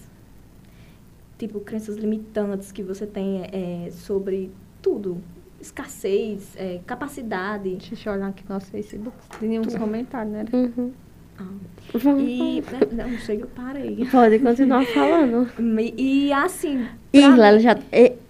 [1.36, 4.50] Tipo, crenças limitantes que você tem é, sobre
[4.82, 5.22] tudo.
[5.60, 7.76] Escassez, é, capacidade.
[7.76, 9.16] Deixa eu olhar aqui no nosso Facebook.
[9.38, 10.44] Tem uns comentários, né?
[10.52, 10.92] Uhum.
[11.38, 11.68] Ah.
[12.20, 12.62] E,
[12.92, 14.06] né, não sei, eu parei.
[14.10, 15.48] Pode continuar falando.
[15.96, 16.86] E, e assim...
[17.12, 17.78] Irla, ela já...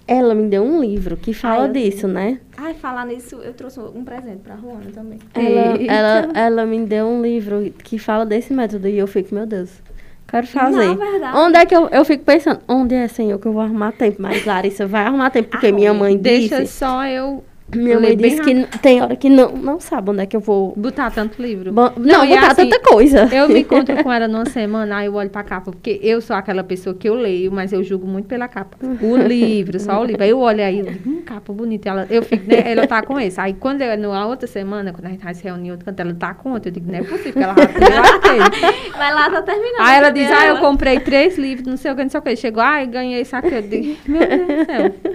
[0.06, 2.40] Ela me deu um livro que fala Ai, disso, né?
[2.56, 5.18] Ai, falar nisso, eu trouxe um presente pra Ruana também.
[5.34, 9.44] Ela, ela, ela me deu um livro que fala desse método e eu fico, meu
[9.44, 9.70] Deus,
[10.26, 10.86] quero fazer.
[10.86, 11.36] Não, verdade.
[11.36, 14.22] Onde é que eu, eu fico pensando, onde é, Senhor, que eu vou arrumar tempo?
[14.22, 16.56] Mas Larissa vai arrumar tempo, porque ah, minha mãe deixa disse...
[16.56, 17.44] Deixa só eu
[17.74, 20.72] minha mãe disse que tem hora que não, não sabe onde é que eu vou.
[20.76, 21.72] Botar tanto livro.
[21.72, 23.28] Bo não, não botar assim, tanta coisa.
[23.34, 26.34] Eu me encontro com ela numa semana, aí eu olho pra capa, porque eu sou
[26.34, 28.76] aquela pessoa que eu leio, mas eu julgo muito pela capa.
[29.02, 30.22] O livro, só o livro.
[30.22, 31.88] Aí eu olho aí, eu digo, hum, capa bonita.
[31.88, 33.40] Ela, eu fico, né, ela tá com esse.
[33.40, 36.14] Aí quando eu, na outra semana, quando a gente vai se reunir outro canto, ela
[36.14, 36.68] tá com outro.
[36.68, 37.54] Eu digo, não é possível, que ela
[38.96, 39.80] Vai lá, tá terminando.
[39.80, 42.22] Aí ela diz, ah, eu comprei três livros, não sei o que, não sei o
[42.22, 42.36] que.
[42.36, 43.54] Chegou, ah, ganhei isso aqui.
[43.54, 45.07] Eu digo, meu Deus do céu.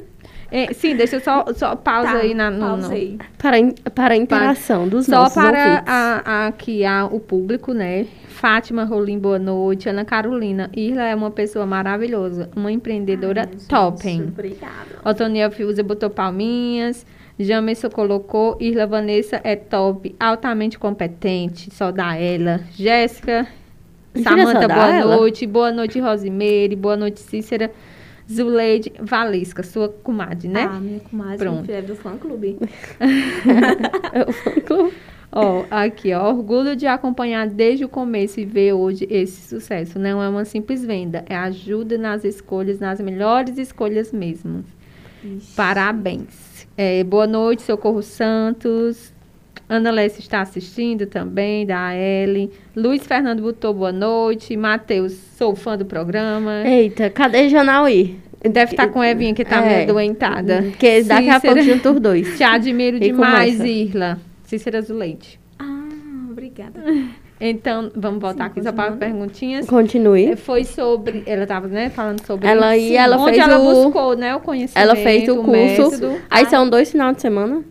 [0.56, 3.18] É, sim, deixa eu só, só pausa tá, aí na no, pausa no, aí.
[3.40, 3.58] Para,
[3.90, 7.74] para a interação para, dos só nossos Só para a, a, aqui a, o público,
[7.74, 8.06] né?
[8.28, 9.90] Fátima Rolim, boa noite.
[9.90, 10.70] Ana Carolina.
[10.72, 14.26] Irla é uma pessoa maravilhosa, uma empreendedora Ai, top, hein?
[14.28, 15.00] Obrigada.
[15.04, 17.04] Otoniel Fiuza botou palminhas.
[17.40, 18.56] Jamerson colocou.
[18.60, 21.74] Irla Vanessa é top, altamente competente.
[21.74, 22.60] Só dá ela.
[22.74, 23.48] Jéssica.
[24.22, 25.16] Samanta, boa ela?
[25.16, 25.48] noite.
[25.48, 26.76] Boa noite, Rosimeire.
[26.76, 27.72] Boa noite, Cícera.
[28.32, 30.68] Zuleide Valesca, sua comadre, né?
[30.70, 31.70] Ah, minha comadre, Pronto.
[31.70, 32.58] é do fã-clube.
[34.14, 34.94] é o fã-clube.
[35.36, 39.98] Ó, aqui, ó, orgulho de acompanhar desde o começo e ver hoje esse sucesso.
[39.98, 44.64] Não é uma simples venda, é ajuda nas escolhas, nas melhores escolhas mesmo.
[45.24, 45.56] Ixi.
[45.56, 46.68] Parabéns.
[46.78, 49.12] É, boa noite, Socorro Santos.
[49.74, 52.52] Ana Lécia está assistindo também, da Ellen.
[52.76, 54.56] Luiz Fernando botou boa noite.
[54.56, 56.62] Matheus, sou fã do programa.
[56.64, 58.20] Eita, cadê Janaí?
[58.40, 60.62] Deve estar tá com a Evinha, que está é, meio doentada.
[60.62, 62.38] Porque daqui a pouco junto os dois.
[62.38, 63.68] Te admiro e demais, começa.
[63.68, 64.20] Irla.
[64.44, 65.40] Cícera Zuleide.
[65.58, 65.88] Ah,
[66.30, 66.84] obrigada.
[67.42, 69.66] Então, vamos voltar sim, aqui só para perguntinhas.
[69.66, 70.26] Continue.
[70.26, 73.74] É, foi sobre, ela estava né, falando sobre ela e ela onde fez ela o,
[73.74, 75.52] buscou, né, o conhecimento, Ela fez o, o curso.
[75.52, 76.22] Método.
[76.30, 77.64] Aí são dois finais de semana?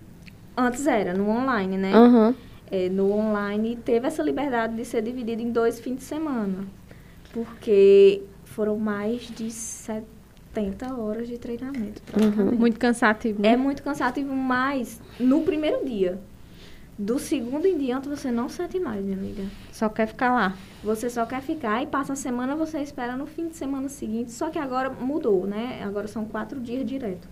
[0.57, 1.97] Antes era no online, né?
[1.97, 2.35] Uhum.
[2.71, 6.65] É, no online teve essa liberdade de ser dividido em dois fins de semana.
[7.33, 12.03] Porque foram mais de 70 horas de treinamento.
[12.19, 12.53] Uhum.
[12.53, 13.41] Muito cansativo.
[13.43, 13.53] Né?
[13.53, 16.19] É muito cansativo, mas no primeiro dia.
[16.99, 19.45] Do segundo em diante você não sente mais, minha amiga.
[19.73, 20.55] Só quer ficar lá.
[20.85, 24.31] Você só quer ficar e passa a semana, você espera no fim de semana seguinte.
[24.31, 25.83] Só que agora mudou, né?
[25.83, 27.27] Agora são quatro dias direto.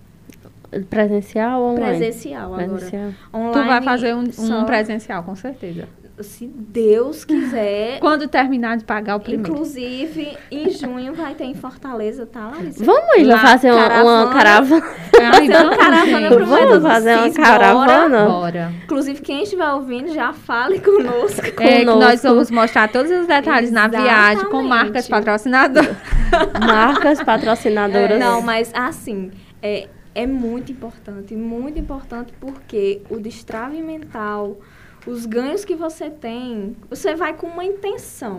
[0.88, 1.98] Presencial ou online?
[1.98, 3.02] Presencial, presencial.
[3.02, 3.16] agora.
[3.34, 5.88] Online, tu vai fazer um, um presencial, com certeza.
[6.20, 7.98] Se Deus quiser.
[8.00, 9.50] Quando terminar de pagar o primeiro.
[9.50, 12.84] Inclusive, em junho vai ter em Fortaleza, tá, Larissa?
[12.84, 14.24] Vamos ir lá fazer uma caravana.
[14.24, 14.82] Uma caravana.
[15.20, 18.26] Ai, uma caravana pro Vamos fazer uma caravana?
[18.26, 18.72] Bora.
[18.84, 21.40] Inclusive, quem estiver ouvindo, já fale conosco.
[21.60, 22.00] É, conosco.
[22.00, 23.96] nós vamos mostrar todos os detalhes Exatamente.
[23.96, 25.96] na viagem com marcas patrocinadoras.
[26.64, 28.12] marcas patrocinadoras.
[28.12, 29.30] É, não, mas assim,
[29.62, 34.58] é, é muito importante, muito importante porque o destrave mental,
[35.06, 38.38] os ganhos que você tem, você vai com uma intenção,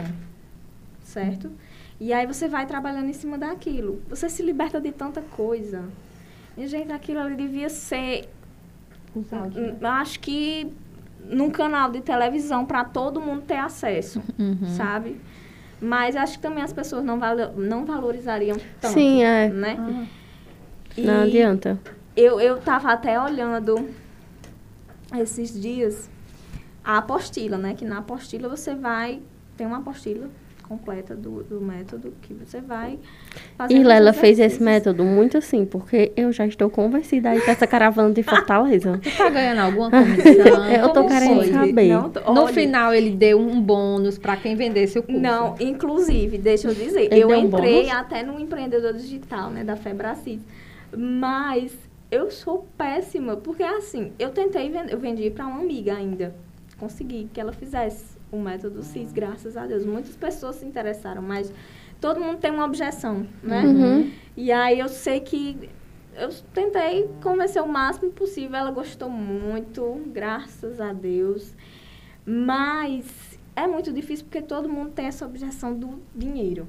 [1.04, 1.52] certo?
[2.00, 4.02] E aí você vai trabalhando em cima daquilo.
[4.10, 5.84] Você se liberta de tanta coisa.
[6.58, 8.28] E, gente, aquilo ali devia ser.
[9.84, 10.74] Acho que
[11.24, 14.68] num canal de televisão para todo mundo ter acesso, uhum.
[14.76, 15.22] sabe?
[15.80, 18.94] Mas acho que também as pessoas não, valo, não valorizariam tanto.
[18.94, 19.50] Sim, é.
[19.50, 20.08] Né?
[20.98, 21.06] Uhum.
[21.06, 21.80] Não adianta.
[22.16, 23.90] Eu, eu tava até olhando
[25.20, 26.10] esses dias
[26.84, 27.74] a apostila, né?
[27.74, 29.22] Que na apostila você vai.
[29.56, 30.30] Tem uma apostila
[30.72, 32.98] completa do, do método que você vai
[33.58, 33.74] fazer.
[33.74, 37.68] E Lela fez esse método muito assim, porque eu já estou convencida aí com essa
[37.68, 38.98] caravana de Fortaleza.
[39.04, 40.66] Você tá ganhando alguma comissão?
[40.72, 41.52] eu tô querendo foi?
[41.52, 41.90] saber.
[41.90, 45.20] Não, no final, ele deu um bônus para quem vendesse o curso.
[45.20, 49.76] Não, inclusive, deixa eu dizer, ele eu entrei um até no empreendedor digital, né, da
[49.76, 50.40] Febracis.
[50.96, 51.78] Mas
[52.10, 56.36] eu sou péssima, porque assim, eu tentei vender, eu vendi para uma amiga ainda.
[56.78, 59.86] Consegui que ela fizesse o método CIS, graças a Deus.
[59.86, 61.54] Muitas pessoas se interessaram, mas
[62.00, 63.64] todo mundo tem uma objeção, né?
[63.64, 64.12] Uhum.
[64.36, 65.70] E aí eu sei que
[66.16, 71.56] eu tentei convencer o máximo possível, ela gostou muito, graças a Deus.
[72.26, 76.68] Mas é muito difícil porque todo mundo tem essa objeção do dinheiro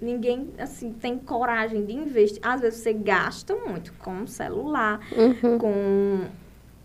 [0.00, 2.40] ninguém assim tem coragem de investir.
[2.42, 5.58] Às vezes você gasta muito com um celular, uhum.
[5.58, 6.20] com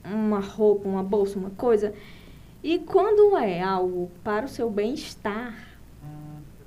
[0.04, 1.94] uma roupa, uma bolsa, uma coisa.
[2.64, 5.54] E quando é algo para o seu bem-estar,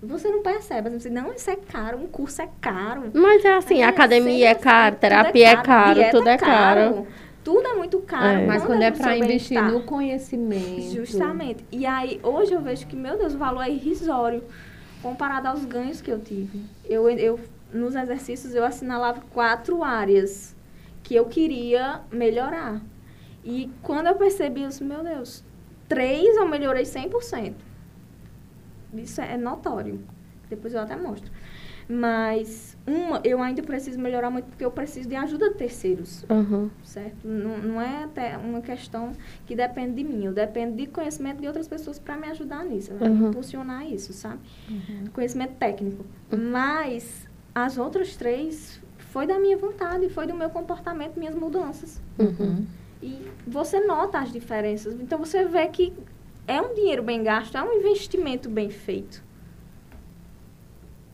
[0.03, 0.91] você não percebe.
[0.91, 3.11] Você não, isso é caro, um curso é caro.
[3.13, 6.81] Mas é assim, é, academia é caro, terapia é caro, é tudo é caro.
[6.81, 7.07] Tudo é caro.
[7.45, 8.41] Tudo é muito caro.
[8.41, 8.47] É.
[8.47, 10.95] Mas quando é para investir no conhecimento.
[10.95, 11.65] Justamente.
[11.73, 14.43] E aí, hoje eu vejo que, meu Deus, o valor é irrisório
[15.03, 16.65] comparado aos ganhos que eu tive.
[16.85, 17.41] Eu, eu
[17.73, 20.57] nos exercícios, eu assinalava quatro áreas
[21.03, 22.81] que eu queria melhorar.
[23.45, 25.45] E quando eu percebi isso, meu Deus,
[25.89, 27.55] três eu melhorei 100%.
[28.95, 30.05] Isso é notório.
[30.49, 31.31] Depois eu até mostro.
[31.89, 36.25] Mas uma, eu ainda preciso melhorar muito porque eu preciso de ajuda de terceiros.
[36.29, 36.71] Uhum.
[36.85, 37.27] Certo?
[37.27, 39.13] Não, não é até uma questão
[39.47, 40.27] que depende de mim.
[40.27, 42.93] Eu dependo de conhecimento de outras pessoas para me ajudar nisso.
[42.93, 43.31] Uhum.
[43.31, 44.41] Impulsionar isso, sabe?
[44.69, 45.07] Uhum.
[45.15, 46.05] Conhecimento técnico.
[46.31, 52.03] Mas as outras três foi da minha vontade, foi do meu comportamento, minhas mudanças.
[52.19, 52.67] Uhum.
[53.03, 54.95] E você nota as diferenças.
[55.01, 55.95] Então você vê que
[56.47, 59.23] é um dinheiro bem gasto, é um investimento bem feito.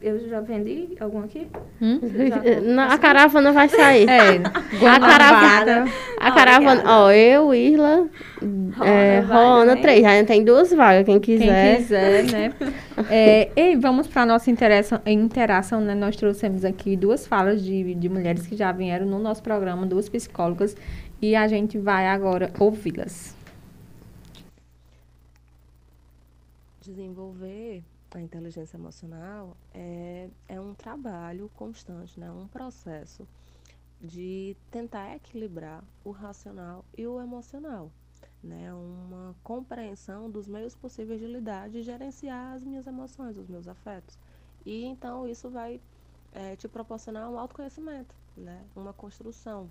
[0.05, 1.47] Eu já vendi algum aqui?
[1.81, 1.99] Hum?
[2.29, 4.05] Já, a caravana vai sair.
[4.15, 5.91] É, a caravana.
[6.21, 8.07] A caravana, ó, eu, Irla,
[8.43, 9.81] Rona, é, Rona né?
[9.81, 10.03] três.
[10.03, 11.77] Já tem duas vagas, quem quiser.
[11.77, 12.53] Quem quiser, né?
[13.09, 15.95] é, e vamos para a nossa interação, interação, né?
[15.95, 20.07] Nós trouxemos aqui duas falas de, de mulheres que já vieram no nosso programa, duas
[20.11, 20.77] psicólogas,
[21.23, 23.35] e a gente vai agora ouvi-las.
[26.83, 27.83] Desenvolver
[28.19, 32.31] a inteligência emocional é, é um trabalho constante, né?
[32.31, 33.27] um processo
[34.01, 37.91] de tentar equilibrar o racional e o emocional.
[38.43, 38.73] Né?
[38.73, 44.19] Uma compreensão dos meios possíveis de lidar, de gerenciar as minhas emoções, os meus afetos.
[44.65, 45.81] E então isso vai
[46.33, 48.65] é, te proporcionar um autoconhecimento, né?
[48.77, 49.69] uma construção.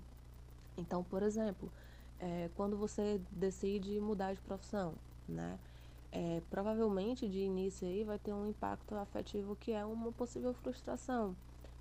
[0.76, 1.72] Então, por exemplo,
[2.18, 4.94] é, quando você decide mudar de profissão,
[5.28, 5.58] né?
[6.14, 11.34] É, provavelmente de início aí vai ter um impacto afetivo que é uma possível frustração.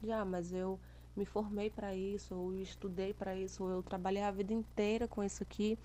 [0.04, 0.80] Já, ah, mas eu
[1.16, 5.24] me formei para isso, ou estudei para isso, ou eu trabalhei a vida inteira com
[5.24, 5.78] isso aqui,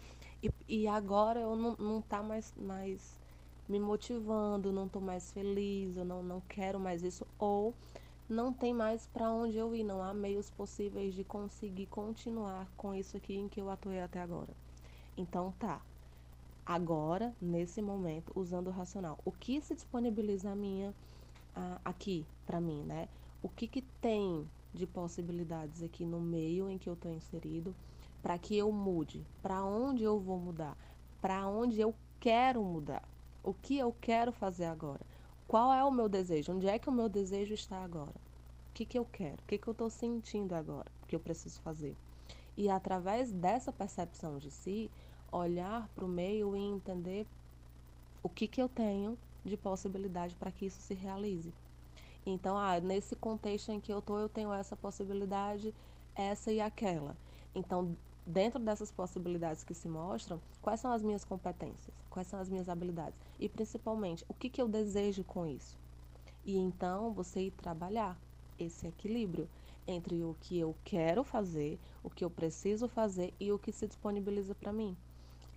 [0.42, 3.20] e, e agora eu não, não tá mais, mais
[3.68, 7.74] me motivando, não estou mais feliz, eu não, não quero mais isso, ou
[8.28, 12.94] não tem mais para onde eu ir, não há meios possíveis de conseguir continuar com
[12.94, 14.54] isso aqui em que eu atuei até agora.
[15.16, 15.82] Então tá,
[16.68, 19.18] agora, nesse momento, usando o racional.
[19.24, 20.94] O que se disponibiliza a minha,
[21.56, 23.08] a, aqui para mim, né?
[23.42, 27.74] O que, que tem de possibilidades aqui no meio em que eu estou inserido
[28.22, 29.24] para que eu mude?
[29.42, 30.76] Para onde eu vou mudar?
[31.22, 33.08] Para onde eu quero mudar?
[33.42, 35.00] O que eu quero fazer agora?
[35.46, 36.52] Qual é o meu desejo?
[36.52, 38.14] Onde é que o meu desejo está agora?
[38.70, 39.38] O que, que eu quero?
[39.42, 40.90] O que, que eu estou sentindo agora?
[41.08, 41.96] que eu preciso fazer?
[42.56, 44.90] E através dessa percepção de si,
[45.30, 47.26] olhar para o meio e entender
[48.22, 51.52] o que, que eu tenho de possibilidade para que isso se realize.
[52.26, 55.74] Então, ah, nesse contexto em que eu estou, eu tenho essa possibilidade,
[56.14, 57.16] essa e aquela.
[57.54, 62.48] Então, dentro dessas possibilidades que se mostram, quais são as minhas competências, quais são as
[62.48, 65.78] minhas habilidades e, principalmente, o que, que eu desejo com isso.
[66.44, 68.18] E então, você ir trabalhar
[68.58, 69.48] esse equilíbrio
[69.86, 73.86] entre o que eu quero fazer, o que eu preciso fazer e o que se
[73.86, 74.94] disponibiliza para mim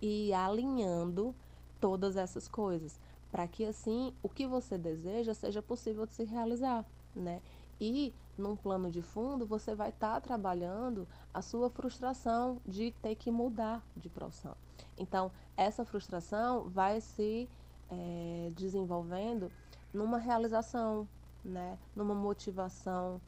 [0.02, 1.34] e alinhando
[1.80, 2.98] todas essas coisas,
[3.30, 6.84] para que assim o que você deseja seja possível de se realizar,
[7.14, 7.40] né?
[7.80, 13.14] E num plano de fundo, você vai estar tá trabalhando a sua frustração de ter
[13.14, 14.56] que mudar de profissão.
[14.98, 17.48] Então, essa frustração vai se
[17.90, 19.50] é, desenvolvendo
[19.92, 21.06] numa realização,
[21.44, 21.78] né?
[21.94, 23.20] numa motivação.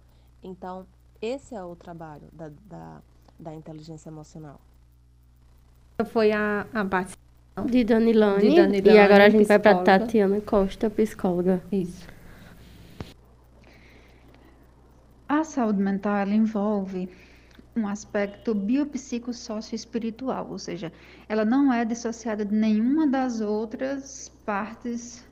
[0.42, 0.86] Então,
[1.20, 3.02] esse é o trabalho da, da,
[3.38, 4.60] da inteligência emocional.
[6.06, 8.50] Foi a, a participação de Danilane.
[8.50, 8.96] de Danilane.
[8.96, 9.74] E agora a gente psicóloga.
[9.74, 11.62] vai para Tatiana Costa, psicóloga.
[11.70, 12.06] Isso.
[15.28, 17.08] A saúde mental ela envolve
[17.76, 20.92] um aspecto biopsicossócio-espiritual, ou seja,
[21.28, 25.24] ela não é dissociada de nenhuma das outras partes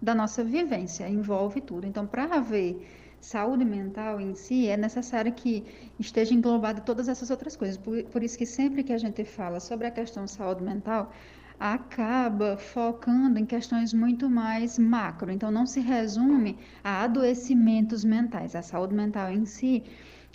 [0.00, 1.86] da nossa vivência, envolve tudo.
[1.86, 2.86] Então, para haver
[3.20, 5.64] saúde mental em si, é necessário que
[5.98, 7.76] esteja englobada todas essas outras coisas.
[7.76, 11.12] Por, por isso que sempre que a gente fala sobre a questão de saúde mental,
[11.58, 15.30] acaba focando em questões muito mais macro.
[15.30, 18.56] Então, não se resume a adoecimentos mentais.
[18.56, 19.84] A saúde mental em si,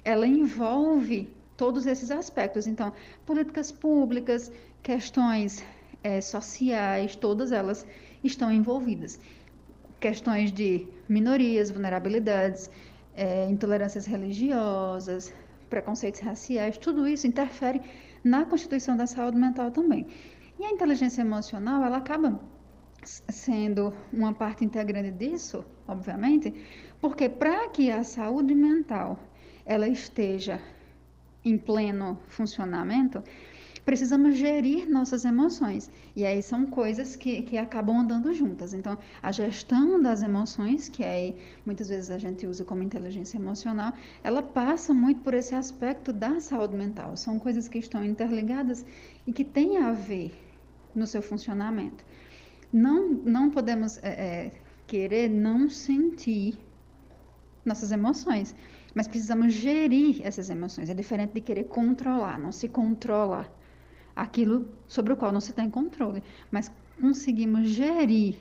[0.03, 2.67] ela envolve todos esses aspectos.
[2.67, 2.93] Então,
[3.25, 4.51] políticas públicas,
[4.83, 5.63] questões
[6.03, 7.88] é, sociais, todas elas
[8.23, 9.19] estão envolvidas
[9.99, 12.69] questões de minorias, vulnerabilidades,
[13.15, 15.33] é, intolerâncias religiosas,
[15.69, 17.81] preconceitos raciais, tudo isso interfere
[18.23, 20.07] na constituição da saúde mental também.
[20.59, 22.39] E a inteligência emocional, ela acaba
[23.03, 26.53] sendo uma parte integrante disso, obviamente,
[26.99, 29.19] porque para que a saúde mental
[29.65, 30.59] ela esteja
[31.43, 33.23] em pleno funcionamento,
[33.86, 35.91] precisamos gerir nossas emoções.
[36.15, 38.73] E aí são coisas que, que acabam andando juntas.
[38.73, 43.93] Então, a gestão das emoções, que aí muitas vezes a gente usa como inteligência emocional,
[44.23, 47.15] ela passa muito por esse aspecto da saúde mental.
[47.15, 48.83] São coisas que estão interligadas
[49.27, 50.33] e que têm a ver
[50.95, 52.03] no seu funcionamento.
[52.73, 54.51] Não, não podemos é, é,
[54.88, 56.57] querer não sentir
[57.63, 58.55] nossas emoções,
[58.95, 60.89] mas precisamos gerir essas emoções.
[60.89, 63.47] É diferente de querer controlar, não se controla
[64.16, 68.36] aquilo sobre o qual não se tem controle, mas conseguimos gerir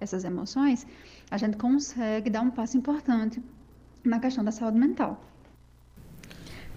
[0.00, 0.86] essas emoções,
[1.30, 3.42] a gente consegue dar um passo importante
[4.02, 5.20] na questão da saúde mental.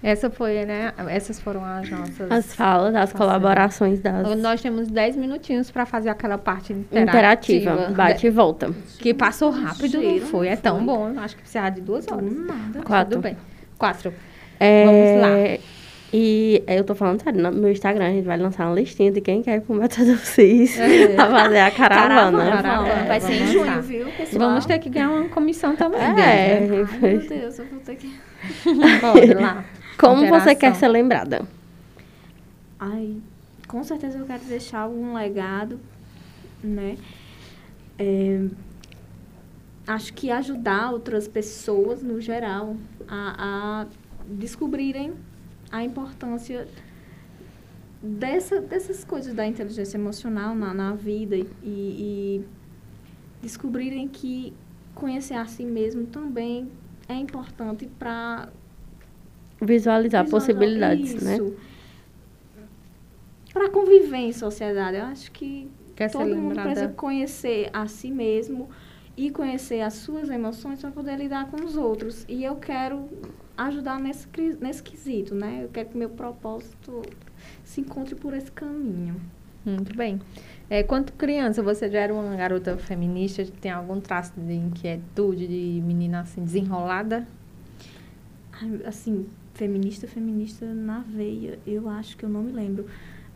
[0.03, 0.93] Essa foi, né?
[1.07, 2.29] Essas foram as nossas.
[2.29, 4.37] As falas, as colaborações das.
[4.37, 7.71] Nós temos 10 minutinhos para fazer aquela parte interativa.
[7.71, 8.75] interativa bate e volta.
[8.99, 10.49] Que passou rápido, não foi?
[10.49, 11.17] É tão bom.
[11.17, 12.29] Acho que precisa de duas horas.
[12.33, 12.81] Nada.
[12.83, 13.11] Quatro.
[13.11, 13.37] Tudo bem.
[13.77, 14.13] Quatro.
[14.59, 14.85] É...
[14.85, 15.82] Vamos lá.
[16.15, 19.19] E eu tô falando sério, no meu Instagram a gente vai lançar uma listinha de
[19.19, 21.07] quem quer ir pro Método CIS é.
[21.17, 22.51] pra fazer a caravana.
[22.51, 22.87] caravana.
[22.87, 24.49] É, vai ser em junho, viu, pessoal?
[24.49, 25.99] Vamos ter que ganhar uma comissão também.
[25.99, 26.59] É, né?
[26.59, 28.13] Ai, meu Deus, eu vou ter que...
[29.01, 29.65] Bora lá.
[29.97, 30.39] Como Interação.
[30.39, 31.47] você quer ser lembrada?
[32.79, 33.15] Ai,
[33.67, 35.79] com certeza eu quero deixar algum legado,
[36.63, 36.95] né?
[37.97, 38.39] É,
[39.87, 42.75] acho que ajudar outras pessoas, no geral,
[43.07, 43.87] a, a
[44.27, 45.13] descobrirem
[45.73, 46.67] a importância
[47.99, 52.45] dessa, dessas coisas da inteligência emocional na, na vida e, e
[53.41, 54.53] descobrirem que
[54.93, 56.71] conhecer a si mesmo também
[57.09, 58.49] é importante para
[59.59, 61.33] visualizar, visualizar possibilidades, né?
[61.37, 61.43] isso.
[61.43, 61.57] né?
[63.51, 68.69] Para conviver em sociedade, eu acho que Quer todo mundo precisa conhecer a si mesmo
[69.17, 72.25] e conhecer as suas emoções para poder lidar com os outros.
[72.27, 73.09] E eu quero
[73.57, 74.27] ajudar nesse,
[74.59, 75.61] nesse quesito, né?
[75.63, 77.01] Eu quero que meu propósito
[77.63, 79.19] se encontre por esse caminho.
[79.65, 80.19] Muito bem.
[80.69, 83.45] É, quanto criança, você já era uma garota feminista?
[83.61, 87.27] Tem algum traço de inquietude, de menina assim, desenrolada?
[88.85, 92.85] Assim, feminista, feminista na veia, eu acho que eu não me lembro.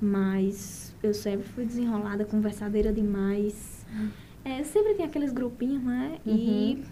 [0.02, 3.86] Mas eu sempre fui desenrolada, conversadeira demais.
[3.92, 4.10] Hum.
[4.44, 6.20] É, sempre tem aqueles grupinhos, né?
[6.26, 6.36] Uhum.
[6.36, 6.84] E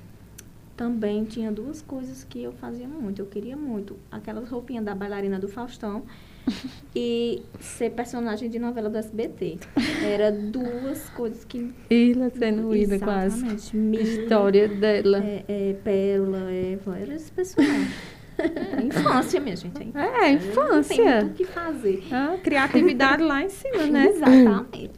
[0.76, 3.22] também tinha duas coisas que eu fazia muito.
[3.22, 6.04] Eu queria muito aquelas roupinhas da bailarina do Faustão
[6.96, 9.60] e ser personagem de novela do SBT.
[10.04, 11.74] Era duas coisas que.
[11.90, 13.46] Ilha sendo ida quase.
[13.56, 15.24] História dela.
[15.24, 17.88] É, é, Pérola, Eva, era esse personagem.
[18.38, 19.80] É infância, minha gente.
[19.96, 21.22] É, infância.
[21.22, 22.04] Não tem o que fazer.
[22.12, 24.08] Ah, criatividade lá em cima, né?
[24.08, 24.92] Exatamente.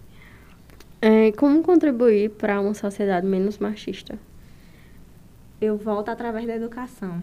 [0.99, 4.17] É, como contribuir para uma sociedade menos machista?
[5.59, 7.21] Eu volto através da educação.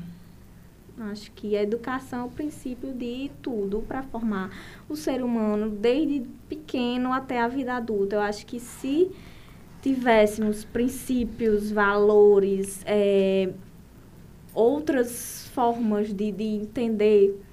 [1.10, 4.50] Acho que a educação é o princípio de tudo para formar
[4.88, 8.16] o ser humano desde pequeno até a vida adulta.
[8.16, 9.10] Eu acho que se
[9.82, 13.52] tivéssemos princípios, valores, é,
[14.54, 17.43] outras formas de, de entender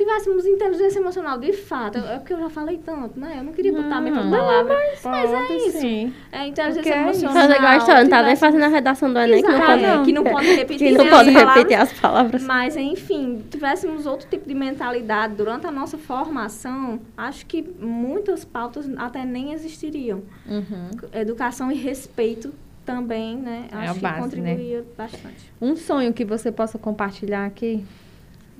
[0.00, 3.36] tivéssemos inteligência emocional de fato, é porque eu já falei tanto, né?
[3.38, 5.78] Eu não queria botar não, muitas palavras, mas, mas é isso.
[5.78, 6.14] Sim.
[6.32, 7.34] É inteligência porque emocional.
[7.34, 9.82] Mas igual a história, não tá nem fazendo a redação do Enem, que não pode,
[9.82, 12.42] não, que não pode repetir, que não pode repetir as palavras.
[12.42, 18.90] Mas, enfim, tivéssemos outro tipo de mentalidade durante a nossa formação, acho que muitas pautas
[18.96, 20.22] até nem existiriam.
[20.48, 20.90] Uhum.
[21.12, 22.54] Educação e respeito
[22.86, 23.68] também, né?
[23.70, 24.22] É acho que base, né?
[24.22, 24.84] contribuía né?
[24.96, 25.52] bastante.
[25.60, 27.84] Um sonho que você possa compartilhar aqui?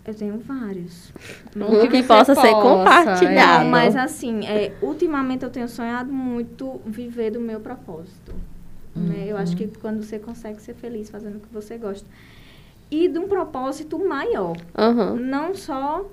[0.04, 1.12] Eu tenho vários.
[1.54, 3.66] Um que, que possa ser compartilhado.
[3.66, 3.68] É.
[3.68, 8.34] Mas assim, é, ultimamente eu tenho sonhado muito viver do meu propósito.
[8.96, 9.04] Uhum.
[9.04, 9.24] Né?
[9.28, 9.72] Eu acho que uhum.
[9.80, 12.06] quando você consegue ser feliz fazendo o que você gosta.
[12.90, 14.56] E de um propósito maior.
[14.76, 15.16] Uhum.
[15.16, 16.04] Não só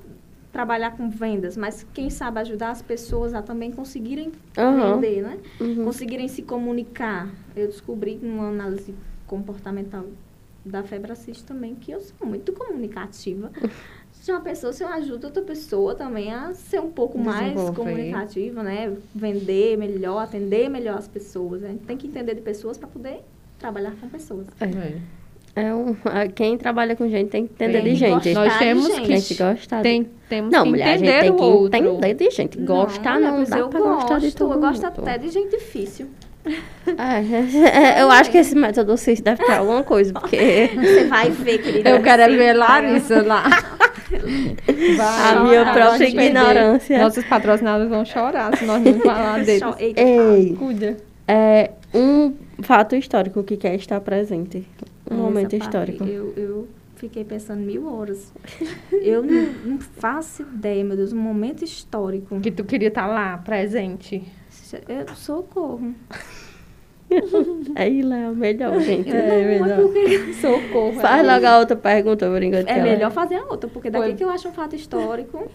[0.51, 4.95] trabalhar com vendas, mas quem sabe ajudar as pessoas a também conseguirem uhum.
[4.95, 5.37] vender, né?
[5.59, 5.83] Uhum.
[5.85, 7.27] Conseguirem se comunicar.
[7.55, 8.93] Eu descobri numa análise
[9.29, 10.05] comportamental
[10.65, 13.51] da Febracis também, que eu sou muito comunicativa.
[14.23, 18.93] Já pensou se eu ajudo outra pessoa também a ser um pouco mais comunicativa, né?
[19.15, 21.63] Vender melhor, atender melhor as pessoas.
[21.63, 23.21] A gente tem que entender de pessoas para poder
[23.57, 24.47] trabalhar com pessoas.
[24.59, 25.19] É.
[25.55, 25.95] É um,
[26.35, 28.33] quem trabalha com gente tem que entender tem de gente.
[28.33, 29.81] Nós temos que gente gostar.
[29.81, 31.97] Tem, temos não, que mulher, entender a gente tem que outro.
[31.97, 32.57] entender de gente.
[32.59, 34.53] Gostar não, não dá eu pra gosto, gostar de tudo.
[34.53, 36.07] Eu gosto até de gente difícil.
[36.97, 40.69] É, eu acho que esse método CIS deve ter alguma coisa, porque...
[40.75, 41.89] Você vai ver, querida.
[41.89, 43.43] Eu quero ver Larissa lá.
[44.09, 46.97] Vai, a minha própria ignorância.
[46.97, 49.61] Nossos patrocinadores vão chorar se nós não falar deles.
[49.77, 50.97] Ei, cuida.
[51.27, 52.33] É um
[52.63, 54.67] fato histórico que quer estar presente.
[55.09, 56.03] Um Essa momento histórico.
[56.03, 58.33] Eu, eu fiquei pensando mil horas.
[58.91, 62.39] Eu não, não, faço ideia, meu Deus, um momento histórico.
[62.39, 64.23] Que tu queria estar lá, presente.
[64.87, 65.93] Eu, socorro.
[67.75, 69.09] Aí lá é melhor, gente.
[69.09, 69.81] É, é melhor.
[69.81, 70.33] Porque...
[70.39, 70.93] Socorro.
[70.93, 72.67] Faz é logo a outra pergunta, por enquanto.
[72.67, 74.13] É melhor fazer a outra, porque daqui Foi.
[74.15, 75.49] que eu acho um fato histórico.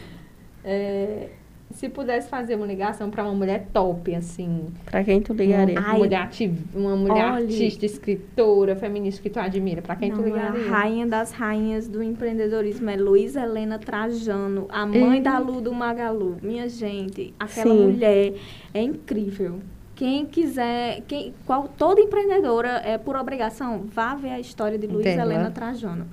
[0.62, 1.30] é,
[1.72, 4.66] se pudesse fazer uma ligação para uma mulher top, assim.
[4.84, 5.78] Para quem tu ligaria?
[5.78, 6.58] Uma mulher, ativ...
[6.74, 9.80] uma mulher artista, escritora, feminista que tu admira.
[9.80, 10.66] Para quem não, tu ligaria?
[10.66, 15.72] A rainha das rainhas do empreendedorismo é Luísa Helena Trajano, a mãe da Lu do
[15.72, 16.38] Magalu.
[16.42, 17.82] Minha gente, aquela Sim.
[17.82, 18.34] mulher
[18.74, 19.60] é incrível.
[19.94, 25.10] Quem quiser, quem, qual, toda empreendedora, é por obrigação, vá ver a história de Luísa
[25.10, 26.06] Helena Trajano.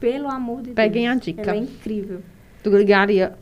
[0.00, 0.76] Pelo amor de Peguem Deus.
[0.76, 1.42] Peguem a dica.
[1.42, 2.22] Ela é incrível.
[2.62, 3.34] Tu ligaria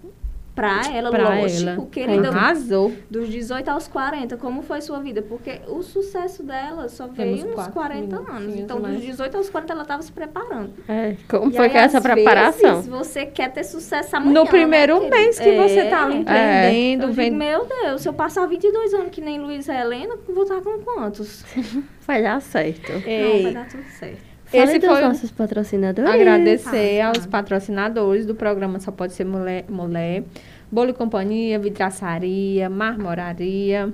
[0.55, 1.87] Pra ela, pra lógico, ela.
[1.87, 2.29] querida.
[2.29, 2.93] Arrasou.
[3.11, 5.21] Dos 18 aos 40, como foi sua vida?
[5.21, 8.55] Porque o sucesso dela só veio nos 40 anos.
[8.57, 8.95] Então, mais.
[8.95, 10.73] dos 18 aos 40, ela estava se preparando.
[10.89, 12.77] É, como e foi aí, que é essa preparação?
[12.77, 16.19] Vezes, você quer ter sucesso amanhã, No primeiro né, mês que é, você tá ali
[16.19, 17.07] empreendendo.
[17.07, 17.11] É.
[17.11, 17.37] Vendo...
[17.37, 21.45] Meu Deus, se eu passar 22 anos que nem Luísa Helena, vou estar com quantos?
[22.07, 22.93] vai dar certo.
[22.93, 24.34] Não, vai dar tudo certo.
[24.57, 26.11] Esse foi nossos patrocinadores.
[26.11, 29.65] Agradecer ah, aos patrocinadores do programa Só Pode Ser Mulher.
[29.69, 30.25] mulher
[30.71, 33.93] Bolo e Companhia, Vidraçaria, Marmoraria.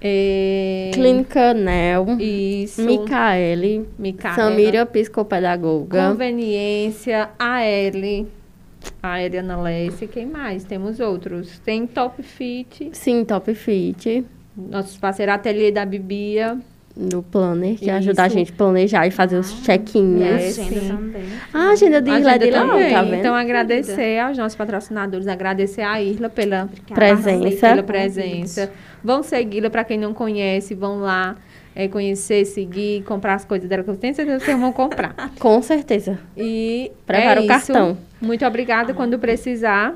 [0.00, 0.90] É...
[0.92, 2.06] Clínica Nel.
[2.18, 2.82] Isso.
[2.82, 3.88] Micaele.
[3.98, 4.36] Micaela.
[4.36, 6.10] Samira Psicopedagoga.
[6.10, 7.30] Conveniência.
[7.38, 8.26] AL.
[9.02, 10.06] A Eliana Lesse.
[10.06, 10.64] Quem mais?
[10.64, 11.58] Temos outros.
[11.60, 12.90] Tem Top Fit.
[12.92, 14.24] Sim, Top Fit.
[14.56, 16.58] Nossos parceiros Ateliê da Bibia
[16.96, 17.94] do planner, que Isso.
[17.94, 20.22] ajuda a gente a planejar e fazer os check-ins.
[20.22, 21.24] É, agenda também.
[21.52, 22.90] Ah, a agenda de Irla de também.
[22.90, 23.14] Tá vendo?
[23.16, 27.68] Então, agradecer aos nossos patrocinadores, agradecer a Irla pela presença.
[27.68, 28.72] Pela presença.
[29.04, 31.36] Vão segui-la, para quem não conhece, vão lá.
[31.78, 35.14] É, conhecer, seguir, comprar as coisas dela, que eu tenho certeza que vocês vão comprar.
[35.38, 36.18] Com certeza.
[36.34, 37.98] E Prepara é o cartão.
[38.18, 38.94] Muito obrigada.
[38.94, 39.94] Quando precisar,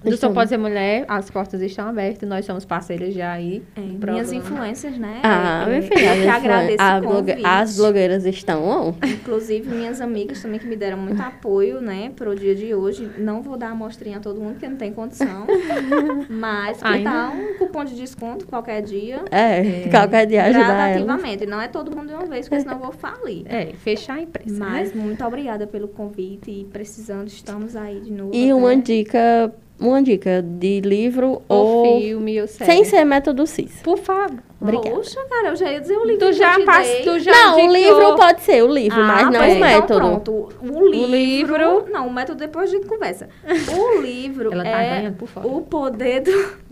[0.00, 3.62] do Só Pode Ser Mulher, as portas estão abertas, nós somos parceiras já aí.
[3.76, 5.20] É, minhas influências, né?
[5.22, 8.94] Ah, é, filha, eu agradeço a blogue As blogueiras estão on.
[9.04, 13.08] Inclusive, minhas amigas também que me deram muito apoio, né, para o dia de hoje.
[13.18, 15.46] Não vou dar a amostrinha a todo mundo, porque não tem condição.
[16.28, 17.10] mas que Ainda?
[17.10, 19.24] tal um cupom de desconto qualquer dia?
[19.30, 21.46] É, é qualquer dia ajuda Gradativamente.
[21.46, 23.44] Não é todo mundo de uma vez, porque senão eu vou falir.
[23.46, 24.58] É, fechar a empresa.
[24.58, 25.02] Mas né?
[25.02, 28.34] muito obrigada pelo convite e precisando, estamos aí de novo.
[28.34, 28.54] E até.
[28.54, 29.52] uma dica
[29.82, 32.70] uma dica de livro ou, ou filme ou série.
[32.70, 33.80] Sem ser método CIS.
[33.82, 34.51] Por favor.
[34.62, 34.90] Obrigada.
[34.90, 36.26] Poxa, cara, eu já ia dizer o livro.
[36.26, 39.40] Tu já passou, tu já Não, o livro pode ser o livro, ah, mas não
[39.40, 39.94] o método.
[39.94, 40.48] Então pronto.
[40.62, 43.28] O livro, o livro, Não, o método depois a gente conversa.
[43.72, 45.46] O livro Ela tá é por fora.
[45.46, 46.30] o poder do...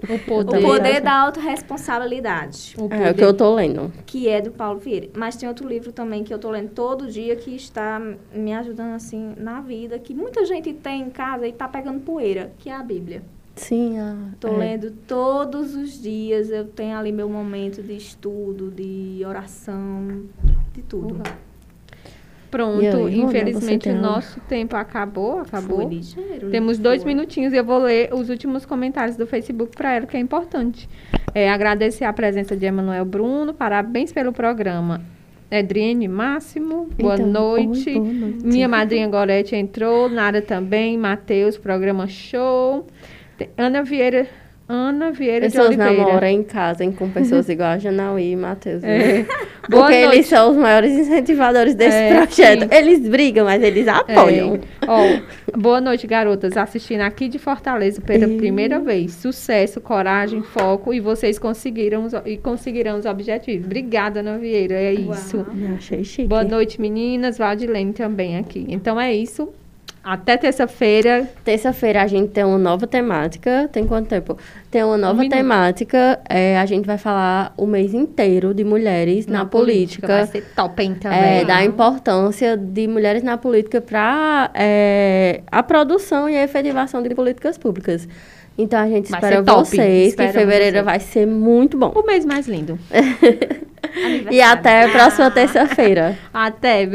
[0.09, 2.74] O poder, o poder da autorresponsabilidade.
[2.78, 3.93] O é o que eu tô lendo.
[4.07, 5.09] Que é do Paulo Vieira.
[5.14, 8.01] Mas tem outro livro também que eu tô lendo todo dia que está
[8.32, 9.99] me ajudando, assim, na vida.
[9.99, 13.22] Que muita gente tem em casa e tá pegando poeira, que é a Bíblia.
[13.61, 14.56] Sim, ah, Tô é.
[14.56, 20.24] lendo todos os dias, eu tenho ali meu momento de estudo, de oração,
[20.72, 21.16] de tudo.
[21.16, 21.22] Uhum.
[22.50, 25.86] Pronto, aí, infelizmente o nosso tempo acabou, acabou.
[25.86, 27.12] Ligeiro, Temos dois foi.
[27.12, 30.88] minutinhos e eu vou ler os últimos comentários do Facebook para ela, que é importante.
[31.34, 35.02] É, agradecer a presença de Emanuel Bruno, parabéns pelo programa.
[35.50, 37.90] Edriene Máximo, boa, então, noite.
[37.90, 38.46] Oi, boa noite.
[38.46, 42.86] Minha madrinha Gorete entrou, Nara também, Matheus, programa show.
[43.57, 44.26] Ana Vieira.
[44.72, 46.05] Ana Vieira pessoas de Oliveira.
[46.05, 48.84] namoram em casa hein, com pessoas igual a Janaí e Matheus.
[48.84, 49.26] É.
[49.68, 52.62] Porque eles são os maiores incentivadores desse é, projeto.
[52.62, 52.76] Sim.
[52.76, 54.55] Eles brigam, mas eles apoiam.
[54.55, 54.61] É.
[54.86, 56.57] Oh, boa noite, garotas.
[56.57, 58.36] Assistindo aqui de Fortaleza pela e...
[58.36, 59.14] primeira vez.
[59.14, 63.66] Sucesso, coragem, foco e vocês conseguiram os, e conseguirão os objetivos.
[63.66, 64.74] Obrigada, Ana Vieira.
[64.74, 65.45] É isso.
[65.53, 66.28] Me achei chique.
[66.28, 67.38] Boa noite, meninas.
[67.38, 68.66] Valdilene também aqui.
[68.68, 69.53] Então é isso.
[70.03, 71.28] Até terça-feira.
[71.44, 73.68] Terça-feira a gente tem uma nova temática.
[73.70, 74.36] Tem quanto tempo?
[74.70, 76.18] Tem uma nova um temática.
[76.28, 80.07] É, a gente vai falar o mês inteiro de mulheres na, na política.
[80.07, 80.07] política.
[80.07, 81.40] Vai ser top, hein, também.
[81.40, 87.14] É, da importância de mulheres na política para é, a produção e a efetivação de
[87.14, 88.09] políticas públicas.
[88.57, 91.92] Então a gente vai espera vocês, que fevereiro vai ser muito bom.
[91.94, 92.78] O mês mais lindo.
[94.30, 96.18] e até a próxima terça-feira.
[96.32, 96.86] Até.